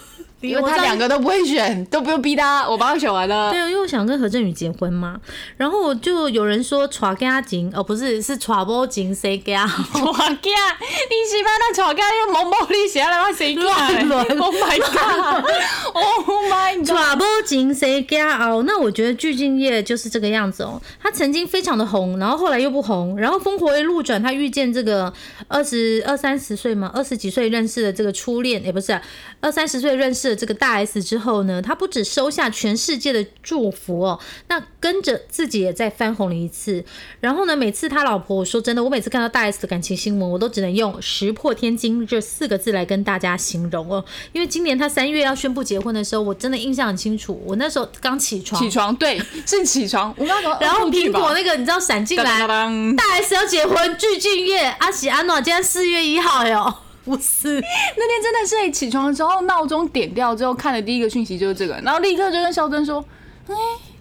[0.49, 3.51] 因为他两个都不会选，都不用逼他，我帮他选完了。
[3.51, 5.21] 对，因为我想跟何振宇结婚嘛，
[5.57, 10.01] 然后就有人说娶给他紧，哦，不是，是娶波景谁给他好？
[10.05, 17.19] 我囝， 你是把那吵架要毛毛你写来我谁乱 伦 Oh my god！Oh my 娶 god！
[17.19, 18.63] 不紧谁家熬？
[18.63, 20.81] 那我觉得鞠婧祎就是这个样子哦。
[21.03, 25.13] 他曾经非常的红，然后后来又不红，然后峰回路转，他遇见这个
[25.49, 29.01] 二十二三十岁嘛，二十几岁认识的这个初恋，也不是啊
[29.41, 36.85] 二三十岁认识的这个大 S 之后呢，他不止收下全世界的祝福哦，那跟着自己也再翻红了一次。
[37.21, 44.05] 然后呢，每次他老婆，我说真的，我每次看到大 S 的感情新闻，我都只能用“石破天惊”这四个字来跟大家形容哦。
[44.33, 50.15] 因为今年他三月要宣布结婚的时候，我真的印象很清楚，我那时候刚起床，起床，对，是起床。
[50.19, 56.75] 我刚刚 然后苹果那那个你知道闪进来，当大 S 要结婚，具俊晔、阿喜、阿诺，今天四月一号哟，
[57.07, 57.55] 不是。
[57.97, 63.03] 那天真的是起床的时候，闹钟点掉之后看的第一个讯息就是这个，然后立刻就跟肖珍说
[63.49, 63.55] ：“哎、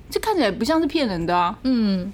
[0.09, 1.55] 这看起来不像是骗人的啊。
[1.63, 2.11] 嗯，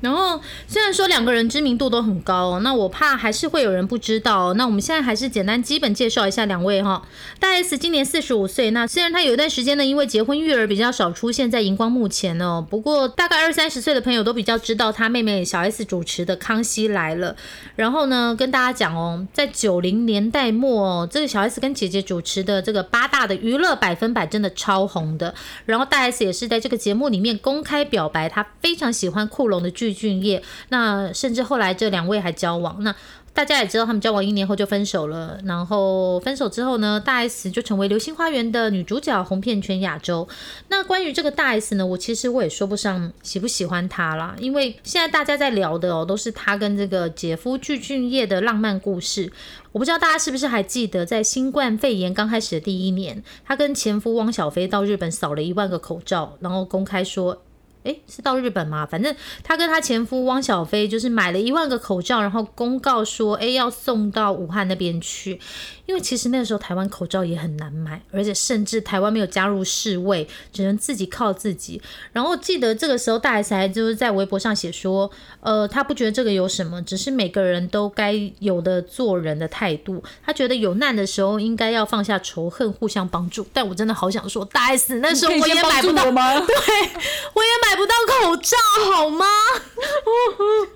[0.00, 4.54] 然后虽然说两个人知名度都很高、那我怕还是会有人不知道。
[4.54, 7.02] 那我们现在还是简单基本介绍一下两位哈。
[7.38, 17.32] 大 S 今年四十五岁，那虽然她有一段时间呢，因为结婚育儿比较少出现在荧光幕前哦，不过大概二三十岁的朋友都比较知道她妹妹小 S 主持的《康熙来了》。
[17.76, 25.34] 然后呢，跟大家讲哦，在九零年代末哦，这个小 S 跟姐姐主持的这个八大的娱乐百分百真的超红的。
[25.66, 30.42] 然后大 S 也是在这个节目里面公开表白，她非常喜欢库龙的剧俊业。
[30.68, 32.82] 那甚至后来这两位还交往。
[32.82, 32.94] 那
[33.32, 35.38] 大家也知道，他们交往一年后就分手了。
[35.44, 40.28] 然后分手之后呢，大 S 就成为《流星花园》的女主角，红遍全亚洲。
[40.66, 49.32] 那关于这个大 S 呢，我其实我也说不上喜不喜欢她啦，因为现在大家在聊的哦，都是她跟这个姐夫具俊晔的浪漫故事。
[49.70, 57.40] 我不知道大家是不是还记得，在新冠肺炎刚开始的第一年，她跟前夫汪小菲到日本扫了一万个口罩，然后公开说。
[57.84, 58.86] 诶，是到日本吗？
[58.86, 65.40] 反正她跟她前夫汪小菲就是买了一万个口罩，然后公告说，诶，要送到武汉那边去。
[65.86, 71.82] 因为其实那个时候台湾口罩也很难买，而且甚至台湾没有加入世卫，只能自己靠自己。
[72.12, 80.00] 然后记得这个时候大 S 还就是在微博上写说，呃，他不觉得这个有什么，只是每个人都该有的做人的态度。
[80.24, 83.44] 他觉得有难的时候应该要放下仇恨，互相帮助。
[83.52, 88.56] 但我真的好想说，大 S 那时候我也买不到， 对，我也买不到口罩，
[88.94, 89.26] 好吗？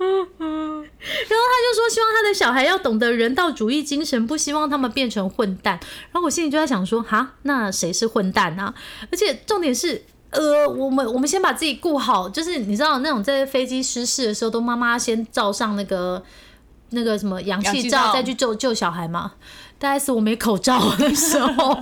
[0.01, 5.79] 然后他就说，希望他的小孩要懂得人道主义精神，不希望他们变成混蛋。
[6.13, 8.75] 然后我心里就在想说，哈，那谁是混蛋啊？
[9.11, 10.05] 而且重点是。
[10.31, 16.21] 呃，我们我们先把自己顾好，就是你知道那种在飞机失事的时候，都妈妈先罩上那个
[16.91, 19.35] 那个什么氧气罩，再去救救小孩嘛。
[19.79, 21.81] 大概是我没口罩的时候，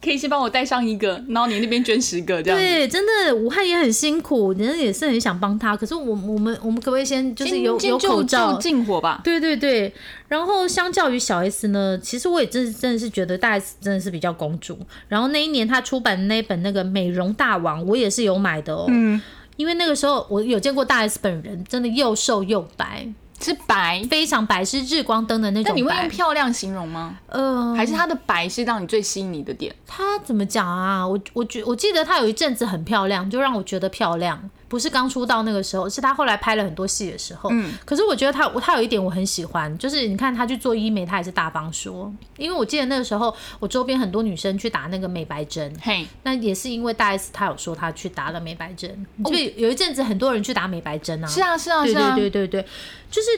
[0.00, 2.64] 可以先帮我带上一个，然后你那边捐十个这样子。
[2.64, 5.76] 对，真的武汉也很辛苦，人也是很想帮他。
[5.76, 9.20] 可是我我们我们可不可以先就是先有有口罩救禁火吧。
[9.24, 9.92] 对对对，
[10.28, 14.78] 然后相较于小 S 呢，其实我也真真的是觉得大 S 真的是比较公主。
[15.08, 18.86] 然后那一年她出版的那一本那个《美容大王》，我也是有买的哦。
[18.88, 19.20] 嗯，
[19.56, 23.08] 因为那个时候我有见过大 S 本人，真的又瘦又白，
[23.40, 24.02] 是白。
[24.10, 26.08] 非常白，是日光灯的那种白那你会用。
[26.08, 27.18] 漂亮形容吗？
[27.28, 29.74] 呃，还是它的白是让你最吸引你的点？
[29.86, 31.06] 它怎么讲啊？
[31.06, 34.50] 我我觉我记得它有一阵子很漂亮，就让我觉得漂亮。
[34.68, 37.48] 不是刚出道那个时候，是他后来拍了很多戏的时候。
[37.50, 42.12] 嗯，可是我觉得他他有一点我很喜欢，就是你看他去做医美，他也是大方说。
[42.36, 51.26] 因为我记得那个时候，我周边很多女生去打那个美白针，嘿，那也是因为大 S 她有说她去打了美白针，就有一阵子很多人去打美白针啊。
[51.26, 52.14] 是啊，是啊，对是啊。
[52.14, 52.68] 对对对对，
[53.10, 53.28] 就是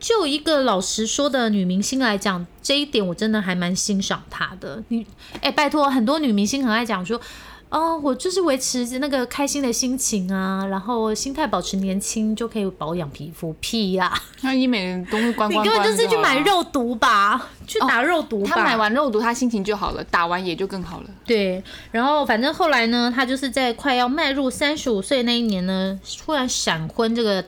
[0.00, 4.82] 就一个老实说的女明星来讲，这一点我真的还蛮欣赏她的。
[4.88, 5.06] 你
[5.40, 7.20] 哎、拜托，很多女明星很爱讲说。
[7.70, 13.54] 哦，我就是维持那个开心的心情啊，然后心态保持年轻就可以保养皮肤。
[13.60, 18.50] 屁呀、那医美的东西关 你关关根本就是去买肉毒吧，去打肉毒吧。
[18.56, 21.06] 他买完肉毒，他心情就好了，打完也就更好了。
[21.24, 27.44] 对，然后反正后来呢，他就是在快要迈入三十五岁那一年呢，突然闪婚这个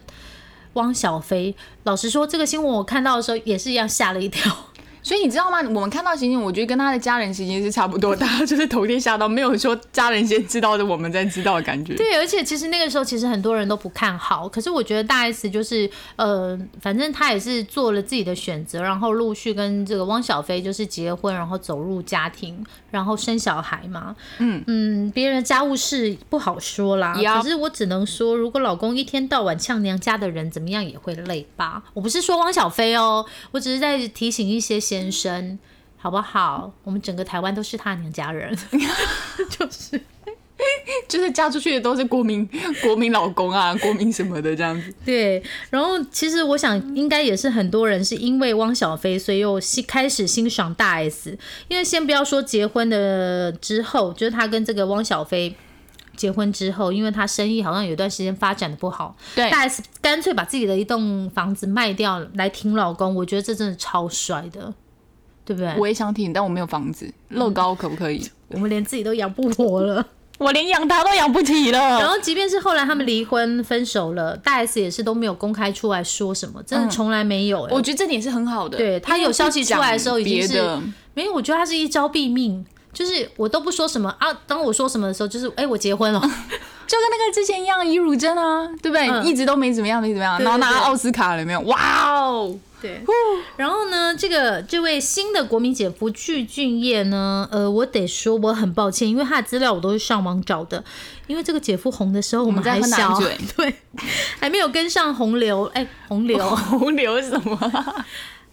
[0.75, 1.55] 汪小菲。
[1.83, 4.57] 老实说，这个新闻我看到的时候也是一样吓了一跳。
[5.03, 5.59] 所以你知道吗？
[5.63, 11.95] 我们看到情景，我觉得跟他的家人情景是差不多，大 家就是头天吓到，没有说家人先知道的，我们再知道的感觉。
[11.95, 24.15] 对，而且其实那个时候其实很多人都不看好，可是我觉得大 S 就是呃，反正他也是做了自己的选择，然后陆续跟这个汪小菲就是结婚，然后走入家庭，然后生小孩嘛。
[24.39, 31.83] 嗯嗯，别人的家务事不好说啦可是我只能说，如果老公一天到晚呛娘家的人，怎么样也会累吧。
[31.95, 35.59] 我不是说汪小菲哦，我只是在提醒一些先生。
[36.05, 36.69] 好不好？
[36.83, 38.53] 我们整个台湾都是他娘家人，
[39.49, 40.01] 就是
[41.07, 42.45] 就是嫁出去的都是国民
[42.83, 44.93] 国民老公啊，国民什么的这样子。
[45.07, 51.39] 对，然后其实我想，应该也是很多人是因为汪小菲，所以又欣开始欣赏大 S。
[51.69, 55.55] 因为先不要说结婚的之后，就是他跟这个汪小菲
[56.17, 64.75] 结婚之后，因为他生意好像有段时间发展的不好，对大 S 干脆把自己的一栋房子卖掉来挺老公，我觉得这真的超帅的，
[65.45, 65.75] 对不对？
[65.79, 68.27] 我也想挺，但我没有房子，乐高可不可以？
[68.49, 70.05] 我们连自己都养不活了。
[70.39, 72.09] 我连养它都养不起了然了。
[72.09, 77.73] 后，即便是后来他们离婚分手了，大 S 也是都没有公开出来说什么，真的嗯从来没有、欸。
[77.73, 78.77] 我觉得这点是很好的。
[78.77, 80.61] 对他有消息出来的时候已经是
[81.15, 86.41] 没有，我觉得他是一招毙命，就是我都不说什么啊，当我说什么的时候，就是哎、我结婚了， 就跟
[87.11, 89.09] 那个之前一样，尹汝贞啊，对不对？
[89.09, 91.61] 嗯一直都没怎么样，没怎么样，然后拿奥斯卡了有没有？
[91.61, 92.53] 哇哦！
[92.83, 93.01] 对，
[93.57, 100.83] 然后呢，这个这位新的国民姐夫具俊晔呢，呃，我得说我很抱歉，因为他的资料我都是上网找的，
[101.29, 103.17] 因为这个姐夫红的时候我们还小，
[103.57, 103.73] 对，
[104.41, 106.39] 还没有跟上洪流，哎，洪流。
[106.57, 108.05] 洪流是什么？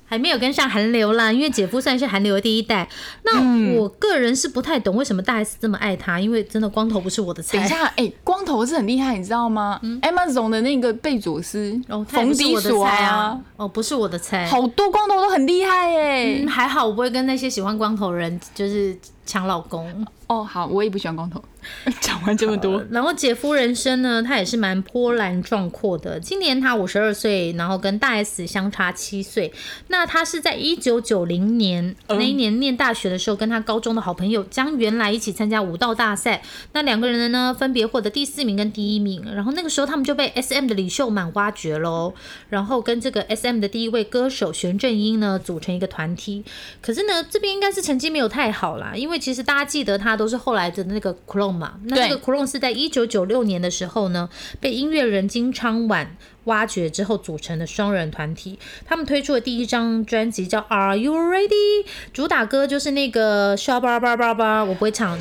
[0.09, 2.89] 还没有跟上韩流啦，因为姐夫算是韩流的第一代。
[3.21, 7.59] 那嗯我个人是不太懂为什么大 S 这么爱他，因为真的光头不是我的菜。
[7.59, 14.47] 等一下，哎、光头是很厉害，你知道吗、a m a z o n 的那个贝佐斯、不是我的索菜啊，哦，不是我的菜。
[14.47, 20.05] 好多光头都很厉害耶、嗯，还好我不会跟那些喜欢光头的人就是抢老公。
[20.25, 21.39] 哦，好，我也不喜欢光头。
[22.01, 26.19] 讲完这么多，然后姐夫人生呢，他也是蛮波澜壮阔的。
[26.19, 29.53] 今年他五十二岁，然后跟大 S 相差七岁。
[29.87, 36.41] 那他是在一九九零年、那一年念大学的时候，跟他高中的好朋友将原来一起参加舞蹈大赛。
[36.73, 39.23] 那两个人呢，分别获得第四名跟第一名。
[39.33, 42.13] 然后那个时候他们就被 S M 的李秀满挖掘喽，
[42.49, 46.43] 然后跟这个 S M 的第一位歌手玄正英呢组成一个团体。
[46.81, 51.73] 可是呢，这边应该是成绩没有太好啦，因为其实大家记得他都是后来的那个 Clone 嘛。
[51.83, 58.57] 那这个对 Clone 是在一九九六年的时候呢，被音乐人金昌晚挖掘之后组成的双人团体。
[58.85, 65.19] 他们推出的第一张专辑叫《Are You Ready》，主打歌就是那个 “sha ba ba ba ba”，，我不会唱。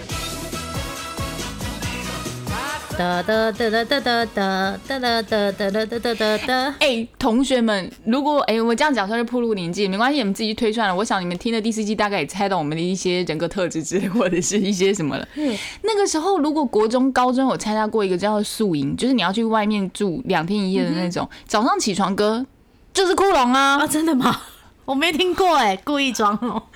[2.98, 6.74] 哒哒哒哒哒哒哒哒哒哒哒哒哒哒哒。
[6.80, 10.96] 哎、同学们，如果哎、我这样讲算是暴露年纪，没关系，你们自己推算了。
[10.96, 15.28] 我想你们听的第四季大概也猜到我们的一些人格特质之类，或者是一些什么了。
[15.36, 22.44] 嗯那个时候，如果国中、高中有参加过一个叫做宿营，就是你要去外面住两天一夜的那种，早上起床歌
[22.92, 23.78] 就是窟窿啊！
[23.78, 24.40] 啊，真的吗？
[24.84, 26.64] 我没听过哎、故意装哦。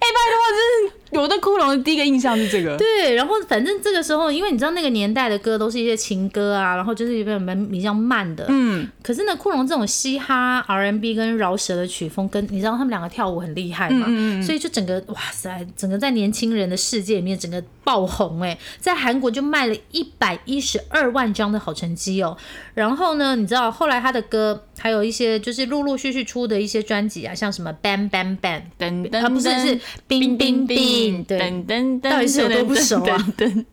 [0.00, 2.76] 哎、拜托，真是我对骷髅的第一个印象是这个。
[2.76, 8.44] 对，然后反正这个时候，因为你知道那个年代的歌都是一些情歌啊，然后就是有点蛮比较慢的。
[8.48, 22.36] 嗯，可是呢，库龙这种嘻哈、R&B 跟饶舌的曲风，跟你知道他们两个跳舞很厉害嘛，嗯所以就整个哇塞，整个在年轻人的世界里面整个爆红哎，在韩国就卖了一百一十二万张的好成绩哦。
[22.74, 28.62] 然后呢，你知道后来他的歌还有一些就是陆陆续续出的一些专辑啊，像什么 Bang Bang Bang。
[28.78, 30.76] 噔噔啊不是是冰冰冰
[31.26, 33.64] 对噔噔噔，到底是有多不熟啊噔噔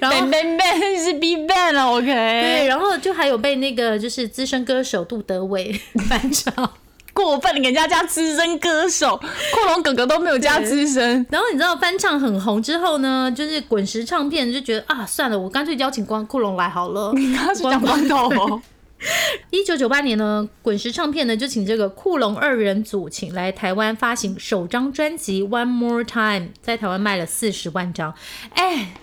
[0.00, 2.06] 然后噔噔噔是 B Ban 了，OK。
[2.06, 6.70] 对，然后就还有被那个就是资深歌手杜德伟 翻唱。
[7.14, 11.26] 过分，给人家加资深歌手，库龙哥哥都没有加资深。
[11.28, 17.12] 然后你知道翻唱很红之后呢，就是滚石唱片就觉得啊，算了，我干脆邀请光库龙来好了。
[17.36, 18.62] 他是讲光头哦，
[19.50, 28.14] 一九九八年呢，滚石唱片呢就请这个库龙二人组请来台湾发行首张专辑《One More Time》，在台湾卖了四十万张。
[28.54, 28.94] 哎，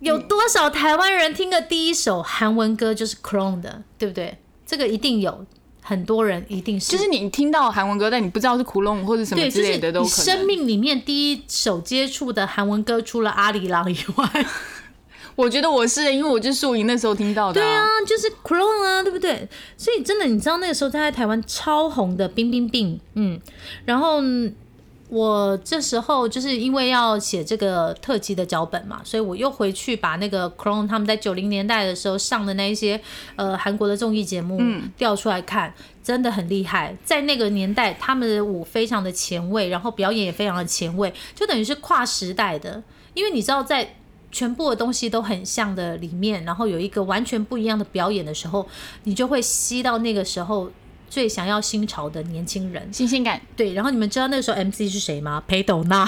[0.00, 4.38] 有多少台湾人听的第一首韩文歌就是 Clone 的，对不对？
[4.64, 5.46] 这个一定有，
[5.82, 6.90] 很多人一定是。
[6.90, 10.24] 就是你听到韩文歌，但你不知道是窟窿或者什么，之类的都可能。
[10.24, 14.46] 生命里面第一首接触的韩文歌，除了阿里郎以外，
[15.36, 19.48] 我觉得我是，因为我就是宿营那时候听到的、对啊，就是 Clone 啊，对不对？
[19.76, 23.40] 所以真的，你知道那个时候他在台湾超红的《冰冰冰》，嗯，
[23.84, 24.52] 然后嗯
[25.08, 33.00] 我这时候就是因为要写这个特辑的脚本嘛，所以我又回去把那个 Clone 他们在九零年代的时候上的那一些
[33.36, 34.60] 呃韩国的综艺节目
[34.96, 35.72] 调出来看。
[36.06, 42.80] 真的很厉害，在那个年代，他们的舞非常的前卫，然后表演也非常的前卫，就等于是跨时代的。
[43.14, 43.96] 因为你知道，在
[44.30, 48.66] 全部的东西都很像的里面，然后有一个完全不一样的表演的时候，
[49.04, 50.70] 你就会吸到那个时候
[51.08, 52.88] 最想要新潮的年轻人。
[52.92, 53.40] 新鲜感。
[53.56, 55.42] 对，然后你们知道那个时候 MC 是谁吗？
[55.46, 56.04] 裴斗娜。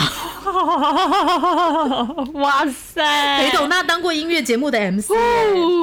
[2.34, 5.10] 哇塞，裴斗娜当过音乐节目的 MC，、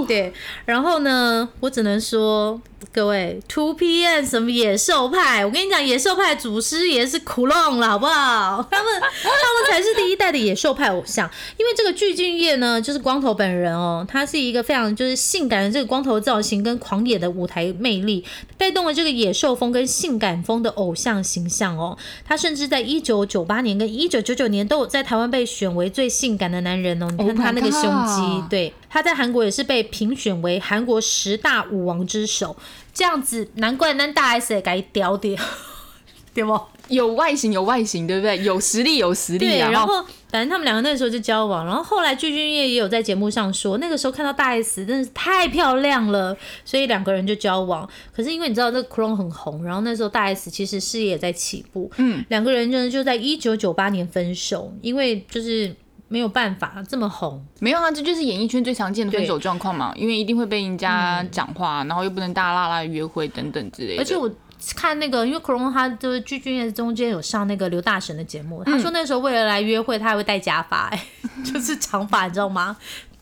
[0.07, 0.33] 对。
[0.65, 2.59] 然后呢，我只能说，
[2.91, 8.65] 各位 Two PM 什么野兽派，我跟你讲，野兽派祖师爷是苦弄了，好不好？
[8.71, 11.29] 他们他们才是第一代的野兽派偶像。
[11.57, 18.23] 因为这个具俊晔呢，就是光头本人哦，他是一个非常就是性感的这个光头造型跟狂野的舞台魅力，
[18.57, 21.97] 带动了这个野兽风跟性感风的偶像形象哦。
[22.25, 27.07] 他甚至在一九九八年跟一九九九年都有在台湾被选为最性感的男人哦。
[27.11, 32.55] 你看 Oh 他那个胸肌对，他在韩国也是被评选为韩国十大舞王之首。
[32.93, 35.35] 这样子，难怪那大 S 也该屌屌，
[36.33, 36.57] 对不？
[36.87, 38.41] 有外形有外形，对不对？
[38.41, 39.69] 有实力有实力对，啊。
[39.69, 47.85] 然后反正他们两个那时候就交往，然后后来具俊晔也有在节目上说，那个时候看到大 S 真的是太漂亮了，所以两个人就交往。
[48.15, 55.75] 可是因为你知道这个 Clone 很红，然后那时候大 S 其实事业也在起步，嗯，两个人呢就在一九九八年分手，因为就是
[56.07, 64.01] 没有办法这么红，没有啊，这就是演艺圈最常见的分手状况嘛，因为一定会被人家讲话，然后又不能大拉拉约会等等之类的。
[64.01, 64.31] 而且我
[64.75, 71.05] 看那个，因为 Corona 他就是鞠俊晔中间有上那个刘大神的节目，他说那时候为了来约会，他还会戴假发、哎，
[71.43, 72.77] 就是长发，你知道吗？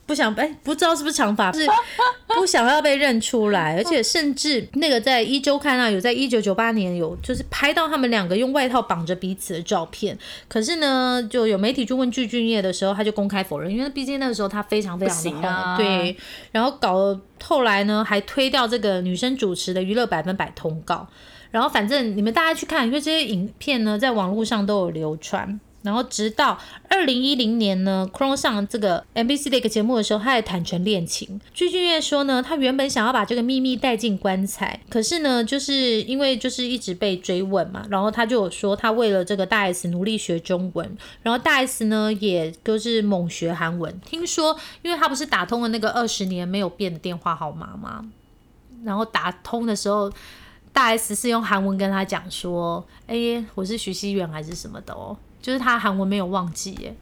[0.05, 1.65] 不想哎、不知道是不是长发， 是
[2.27, 10.17] 不想要被认出来，而且 甚至那个在一周刊啊，有在一九九八年有就是拍到他们两个用外套绑着彼此的照片，
[10.49, 15.77] 可是呢，就有媒体去问具俊晔的时候，他就公开否认，因为毕竟那个时候他非常非常的红，啊。
[15.77, 16.17] 对，
[16.51, 21.07] 然后搞后来呢还推掉这个女生主持的娱乐百分百通告，
[21.49, 25.59] 然后反正你们大家去看，因为这些影片呢在网络上都有流传。
[25.83, 26.57] 然后直到
[26.89, 31.39] 二零一零年呢 c r o n 上这个 NBC 的一个节目的时候，他还坦诚恋情。
[31.53, 44.01] 具俊晔说呢，他原本想要把这个秘密带进棺材，可是呢，就是因为就是一直被追问嘛，然后他就有说他为了这个大 S 努力学中文，然后大 S 呢也就是猛学韩文。
[44.05, 48.05] 听说，因为他不是打通了那个二十年没有变的电话号码吗？
[48.83, 50.11] 然后打通的时候。
[50.75, 56.95] 大 S 是用韩文跟他讲说：“哎、我是徐熙媛还是什么的哦，就是他韩文没有忘记耶。”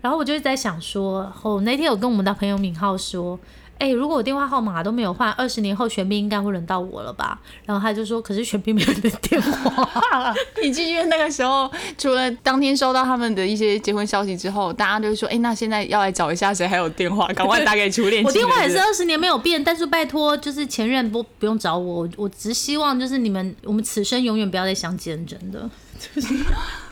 [0.00, 3.36] 然后我就在想说，哦，那天有跟我们的朋友敏浩说
[3.78, 10.32] ：“哎、如果我电话号码都没有换，二十年后玄彬应该会轮到我了吧？”然后他就说：“可是玄彬没有你的电话。
[10.62, 11.68] 你记不记得那个时候，
[11.98, 25.68] 除了当天收到他们的一些结婚消息之后，大家就说：“哎、那现在要来找一下谁还有电话，赶快打给初 恋。”我电话也是二十年没有变，但是拜托，就是前任不不用找我，我我只希望就是你们我们此生永远不要再相见，真的。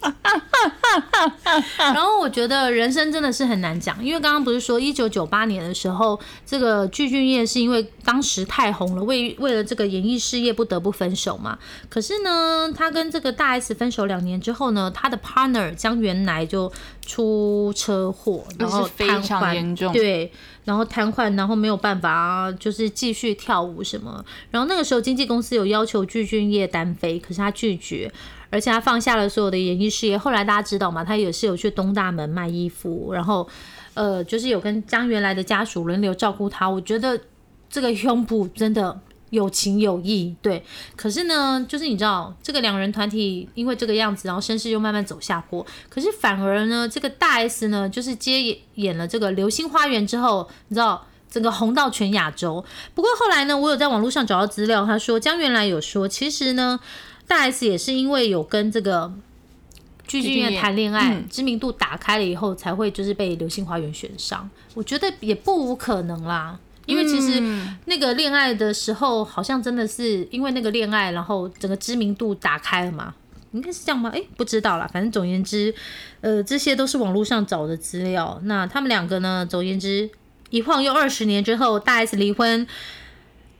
[1.78, 11.58] 然后我觉得人生真的是很难讲，因为刚刚不是说一九九八年的时候，这个具俊晔是因为当时太红了，为为了这个演艺事业不得不分手嘛。
[11.88, 16.72] 可是呢，他跟这个大 S 分手两年之后呢，他的 partner 江原来就
[17.04, 20.32] 出车祸，然后非瘫痪常严重对，
[20.64, 24.24] 然后瘫痪，然后没有办法就是继续跳舞什么。
[24.50, 28.10] 然后那个时候经纪公司有要求具俊晔单飞，可是他拒绝。
[28.50, 30.18] 而且他放下了所有的演艺事业。
[30.18, 33.48] 后来大家知道嘛，他也是有去东大门卖衣服，然后
[33.94, 36.68] 呃，就是有跟江原来的家属轮流照顾他。
[36.68, 37.18] 我觉得
[37.68, 40.62] 这个胸部真的有情有义，对。
[40.96, 45.64] 可是呢，就是你知道，这个两人团体因为这个样子，然后声势又慢慢走下坡。
[45.88, 51.06] 可是反而呢，这个大 S 呢，就是接演演了这个《流星花园》之后，你知道。
[51.30, 52.64] 整个红到全亚洲。
[52.92, 56.80] 不过后来呢，我有在网络上找到资料，他说江原来有说，其实呢，
[57.30, 59.12] 大 S 也是因为有跟这个
[60.04, 64.50] 具俊晔谈恋爱，嗯知名度打开了以后，才会就是被《流星花园》选上。
[64.74, 66.58] 我觉得也不无可能啦。
[66.86, 73.14] 因为其实嗯那个恋爱的时候，好像真的是因为那个恋爱，然后整个知名度打开了嘛，
[73.52, 74.10] 应该是这样吗？
[74.12, 74.90] 哎，不知道啦。
[74.92, 75.72] 反正总而言之，
[76.22, 78.40] 呃，这些都是网络上找的资料。
[78.42, 80.10] 那他们两个呢，总言之，
[80.50, 82.66] 一晃又二十年之后，大 S 离婚，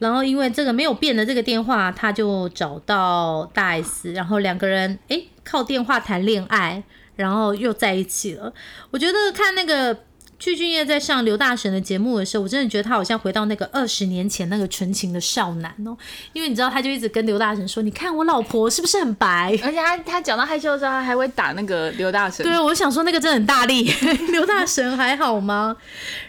[0.00, 6.82] 然后因为这个没有变的这个电话，他就找到大 S，然后两个人诶靠电话谈恋爱，
[7.14, 8.52] 然后又在一起了。
[8.90, 9.96] 我觉得看那个
[10.38, 15.94] 具俊晔在上刘大神的节目的时候，我真的觉得他好像回到那个二十年前那个纯情的少男哦，
[16.32, 22.42] 因为你知道他就一直跟刘大神说：“你看我老婆是不是很白？”而且他他讲到害羞的时候，他还会打那个刘大神。
[22.42, 23.82] 对，我想说那个真的很大力，
[24.32, 25.76] 刘大神还好吗？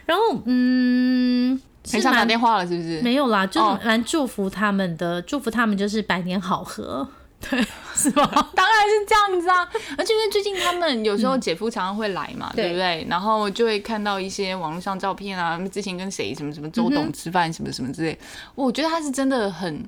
[0.05, 3.01] 然后嗯，是很想打电话了，是不是？
[3.01, 7.07] 没有啦，就哦是蛮祝福他们的，祝福他们就是百年好合，
[7.41, 7.59] 对，
[7.95, 8.23] 是吧？
[8.55, 9.67] 当然是这样子啊，
[9.97, 13.07] 而且因为最近他们有时候姐夫常常会来嘛，对对不对？
[13.09, 18.17] 然后就会看到一些网络上照片啊，之前跟谁什么什么周董吃饭什么什么之类，
[18.55, 19.84] 我觉得他是真的很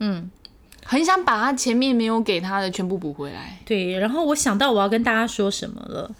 [0.00, 0.30] 嗯，
[0.84, 3.58] 很想把他前面没有给他的全部补回来。
[3.64, 3.98] 对。
[3.98, 6.10] 然后我想到我要跟大家说什么了。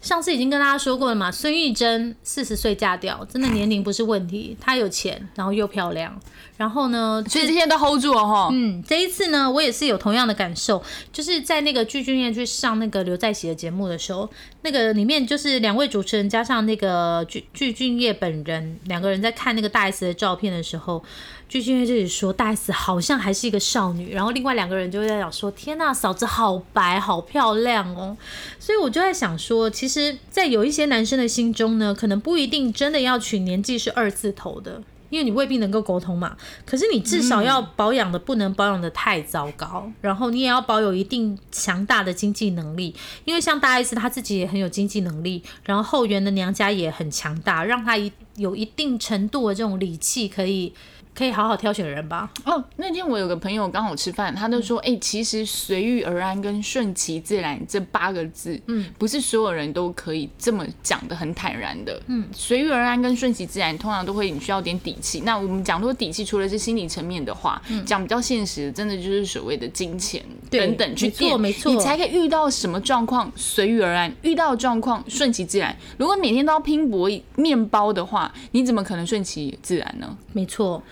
[0.00, 6.18] 上次已经跟大家说过了嘛，孙艺珍四十岁嫁掉，真的年龄不是问题，她有钱，然后又漂亮，
[6.56, 8.48] 然后呢，所以这些都 hold 住了哈。
[8.50, 10.82] 嗯，这一次呢，我也是有同样的感受，
[11.12, 14.28] 就是在那个具俊晔去上那个刘在熙的节目的时候，
[14.62, 21.04] 那个里面就是两位主持人加上那个具具俊晔本人两个人在看那个大 S 的照片的时候，
[21.50, 28.16] 具俊晔就里说大 S 好像还是一个少女，然后另外两个人就在讲说，天呐，嫂子好白，好漂亮哦。
[28.60, 34.80] 所以我就在想说，其实，在有一些男生的心中呢，可能不一定真的要娶年纪是二字头的。
[35.08, 42.94] 因为你未必能够沟通嘛，可是你至少要保养的不能保养的太糟糕，然后你也要保有一定强大的经济能力，
[43.24, 50.72] 因为像大 S 她自己也很有经济能力，然后后援的娘家也很强大，让她一有一定程度的这种理气可以
[51.14, 52.30] 可以好好挑选人吧。
[52.44, 65.20] 哦，那天我有个朋友刚好吃饭，他就说，哎、其实随遇而安跟顺其自然这八个字，嗯，不是所有人都可以这么讲的很坦然的，嗯，随遇而安跟顺其自然，通常都会你需要点底气。
[65.20, 75.76] 那我们讲说底气，除了是心理层面的话，讲、比较现实的，真的就是所谓的金钱等等去没错垫，没错你才可以遇到什么状况随遇而安，遇到状况顺其自然。
[75.98, 80.16] 如果每天都要拼搏面包的话，你怎么可能顺其自然呢？
[80.32, 80.82] 没错。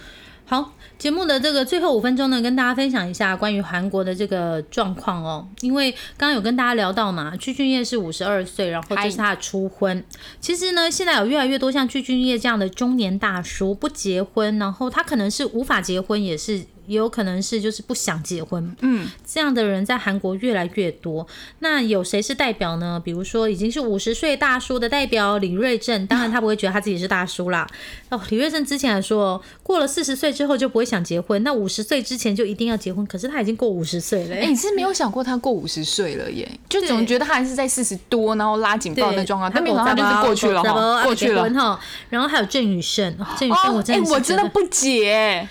[0.51, 5.47] 好，节目的这个最后五分钟呢，跟大家分享一下关于韩国的这个状况哦。
[5.61, 10.03] 因为刚刚有跟大家聊到嘛，具俊晔是五十二岁，然后就是他的初婚。
[10.41, 18.75] 其实呢，现在有越来越多像具俊晔这样的中年大叔不结婚，然后他可能是无法结婚，也是也有可能是就是不想结婚。
[18.81, 21.27] 嗯，这样的人在韩国越来越多。
[21.61, 23.01] 那有谁是代表呢？
[23.05, 27.67] 比如说已经是五十岁大叔的代表李瑞镇，当然他不会觉得他自己是大叔啦。
[28.09, 33.07] 哦，李瑞镇之前还说，过了四十岁之后就不会想结婚，那五十岁之前就一定要结婚。
[33.07, 34.47] 可是他已经过五十岁了、哎、欸。
[34.49, 36.51] 你是没有想过他过五十岁了耶？
[36.69, 41.49] 就总觉得他还是在四十多，然后拉警报的状况，但没有他就是过去了哈，过去了。
[41.51, 41.79] 哈。
[42.09, 45.47] 然后还有郑宇盛，哦郑宇胜我真哎、的我真的不解，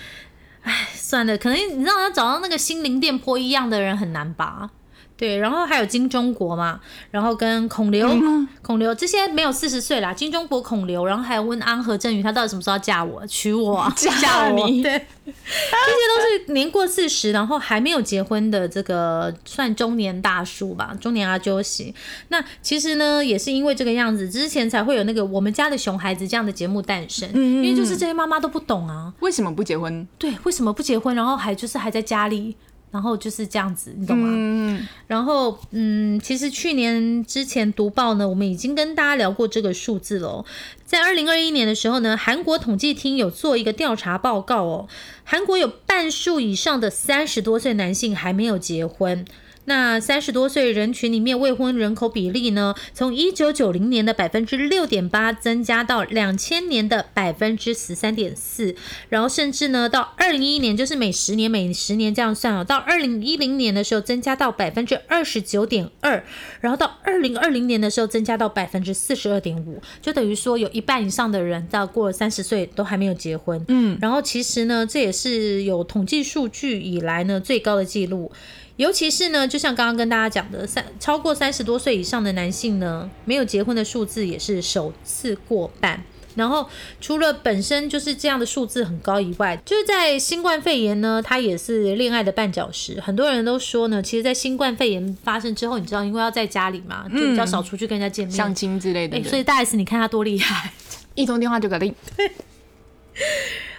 [0.94, 4.70] 算了，可能你让他找到那个心灵电波一样的人很难吧。
[5.16, 6.80] 对，然后还有金钟国嘛，
[7.10, 8.08] 然后跟孔刘、
[8.62, 14.66] 孔刘这些没有四十岁啦，金钟国、孔刘，然后还有温安和郑宇，他到底什么时候要嫁我、娶我啊、嫁你我？
[14.68, 21.92] 对，这些都是年过四十，然后还没有结婚的这个算中年大叔吧，中年阿啾喜。
[22.28, 30.06] 那其实呢，也是因为这个样子，之前才会有那个我们家的熊孩子这样的节目诞生，因为就是这些妈妈都不懂啊，为什么不结婚？
[30.16, 32.54] 对，为什么不结婚，然后还就是还在家里，
[32.90, 34.28] 然后就是这样子，你懂吗？
[34.30, 40.44] 嗯，然后，嗯，其实去年之前读报呢，我们已经跟大家聊过这个数字了哦。
[40.84, 44.88] 在二零二一年的时候呢，韩国统计厅有做一个调查报告哦，
[45.24, 49.24] 韩国有半数以上的三十多岁男性还没有结婚。
[49.68, 58.74] 那三十多岁人群里面未婚人口比例呢，从一九九零年的百分之六点八增加到两千年的百分之十三点四，
[59.10, 66.24] 然后甚至呢到二零一一年，就是每十年每十年这样算哦，到二零一零年的时候增加到百分之二十九点二，
[66.62, 73.62] 然后到二零二零年的时候增加到百分之四十二点五，就等于说有一半以上的人到过了三十岁都还没有结婚。
[73.68, 78.32] 嗯，然后其实呢，这也是有统计数据以来呢最高的记录。
[78.78, 86.02] 尤其是呢，就像刚刚跟大家讲的，三超过三十多岁以上的男性呢，没有结婚的数字也是首次过半。
[86.36, 86.64] 然后
[87.00, 93.00] 除了本身就是这样的数字很高以外，就是在新冠肺炎呢，它也是恋爱的绊脚石。
[93.00, 100.72] 很多人都说呢，其实，在新冠肺炎发生之后，你知道，因为要在家里嘛，就比较少出去跟人家见面，相亲之类的哎，所以大 S 你看他多厉害。
[101.16, 101.92] 一通电话就搞定。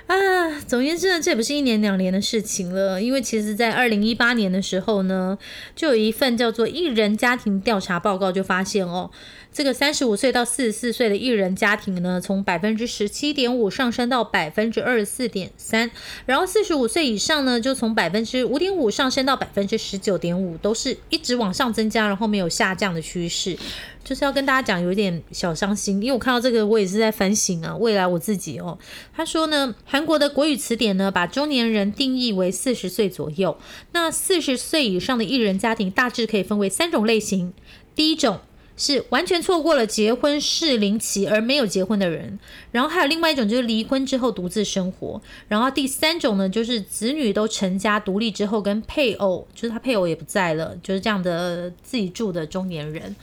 [0.10, 5.38] 啊，总言之呢，这也不是一年两年的事情了，因为其实，在二零一八年的时候呢，
[5.76, 9.12] 就有一份叫做艺人家庭调查报告，就发现哦，
[9.52, 15.89] 这个三十五岁到四十四岁的艺人家庭呢，从百分之十七点五上升到百分之二十四点三，
[16.26, 23.58] 然后四十五岁以上呢，就从百分之五点五上升到百分之十九点五，都是一直往上增加，然后没有下降的趋势。
[24.02, 28.78] 就是要跟大家讲，有一点小伤心，因为我看到这个，我也是在反省啊，未来我自己哦。
[29.14, 33.58] 他说呢，韩国的国语词典呢，把中年人定义为四十岁左右。
[33.91, 37.54] 那四十岁以上的艺人家庭大致可以分为三种类型。
[37.93, 38.39] 第一种
[38.80, 42.40] 是完全错过了结婚适龄期而没有结婚的人，
[42.72, 53.14] 然后还有另外一种就是离婚之后独自生活，然后第三种呢就是子女都成家独立之后跟配偶，就是他配偶也不在了，就是这样的自己住的中年人。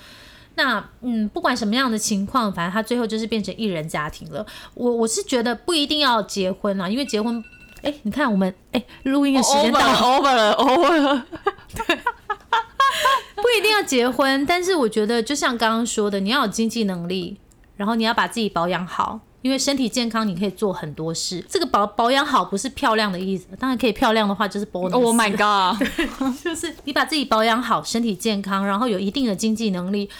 [0.56, 4.44] 那嗯，不管什么样的情况，反正他最后就是变成一人家庭了。
[4.74, 7.42] 我我是觉得不一定要结婚啊，因为结婚，
[7.80, 11.26] 哎，你看我们哎录音的时间到了，over 了，over 了。
[13.36, 17.36] 不一定要结婚，但是我觉得就像刚刚说的，你要有经济能力，
[17.76, 19.20] 然后你要把自己保养好。
[19.42, 21.44] 因为身体健康，你可以做很多事。
[21.48, 24.90] 这个保保养好不是漂亮的意思，当然可以漂亮的话就是 bonus。
[24.90, 25.80] Oh my god！
[26.42, 30.10] 就是你把自己保养好，身体健康，然后有一定的经济能力，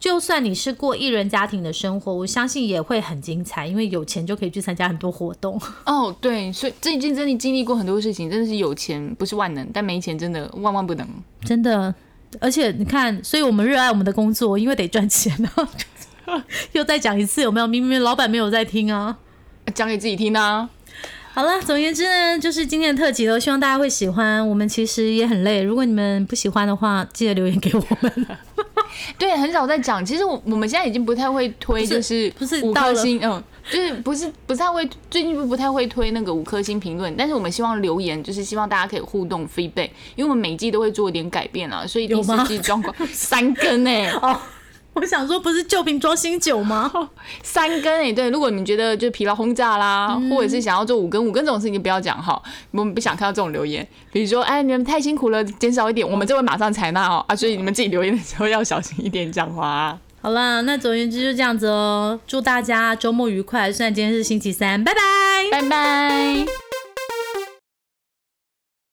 [0.00, 5.60] 就算你是过一人家庭的生活，我相信也会很精彩，因为有钱就可以去参加很多活动。
[5.86, 11.06] 哦，对，所以最近真的经历过很多事情，真的是有钱不是万能，但没钱真的万万不能。
[11.44, 11.94] 真的，
[12.40, 15.68] 而且你看，所以我们热爱我们的工作，因为得赚钱啊。
[16.72, 17.66] 又再讲一次，有没有？
[17.66, 19.18] 明明老板没有在听啊。
[19.74, 20.68] 讲给自己听啊。
[21.34, 24.46] 好了，总而言之呢，就是今天的特辑了，希望大家会喜欢。
[24.46, 28.26] 我们其实也很累，如果你们不喜欢的话，记得留言给我们。
[29.18, 30.04] 对，很少在讲。
[30.04, 44.36] 其实我我们现在已经不太会推，就是不是五到星，嗯，就是不是不太会，最近不不太会推那个五颗星评论，但是我们希望留言，就是希望大家可以互动 feedback，因为我们每季都会做一点改变啊，所以第四季状况 三根哎、哦，
[44.94, 46.90] 我想说，不是旧瓶装新酒吗？
[47.42, 52.42] 三根哎、对，如果你们觉得就疲劳轰炸啦，嗯或者是想要做五根五根这种事情，就不要讲哈，
[52.72, 53.86] 我们不想看到这种留言。
[54.10, 59.98] 比如说，哎，你们太辛苦了，减少一点，我们就会马上采纳哦啊，所以你们自己留言的时候要小心一点讲话啊。
[60.22, 62.18] 好啦，那总而言之就这样子哦。
[62.28, 65.00] 祝大家周末愉快，虽然今天是星期三，拜拜。
[65.50, 66.71] 拜拜。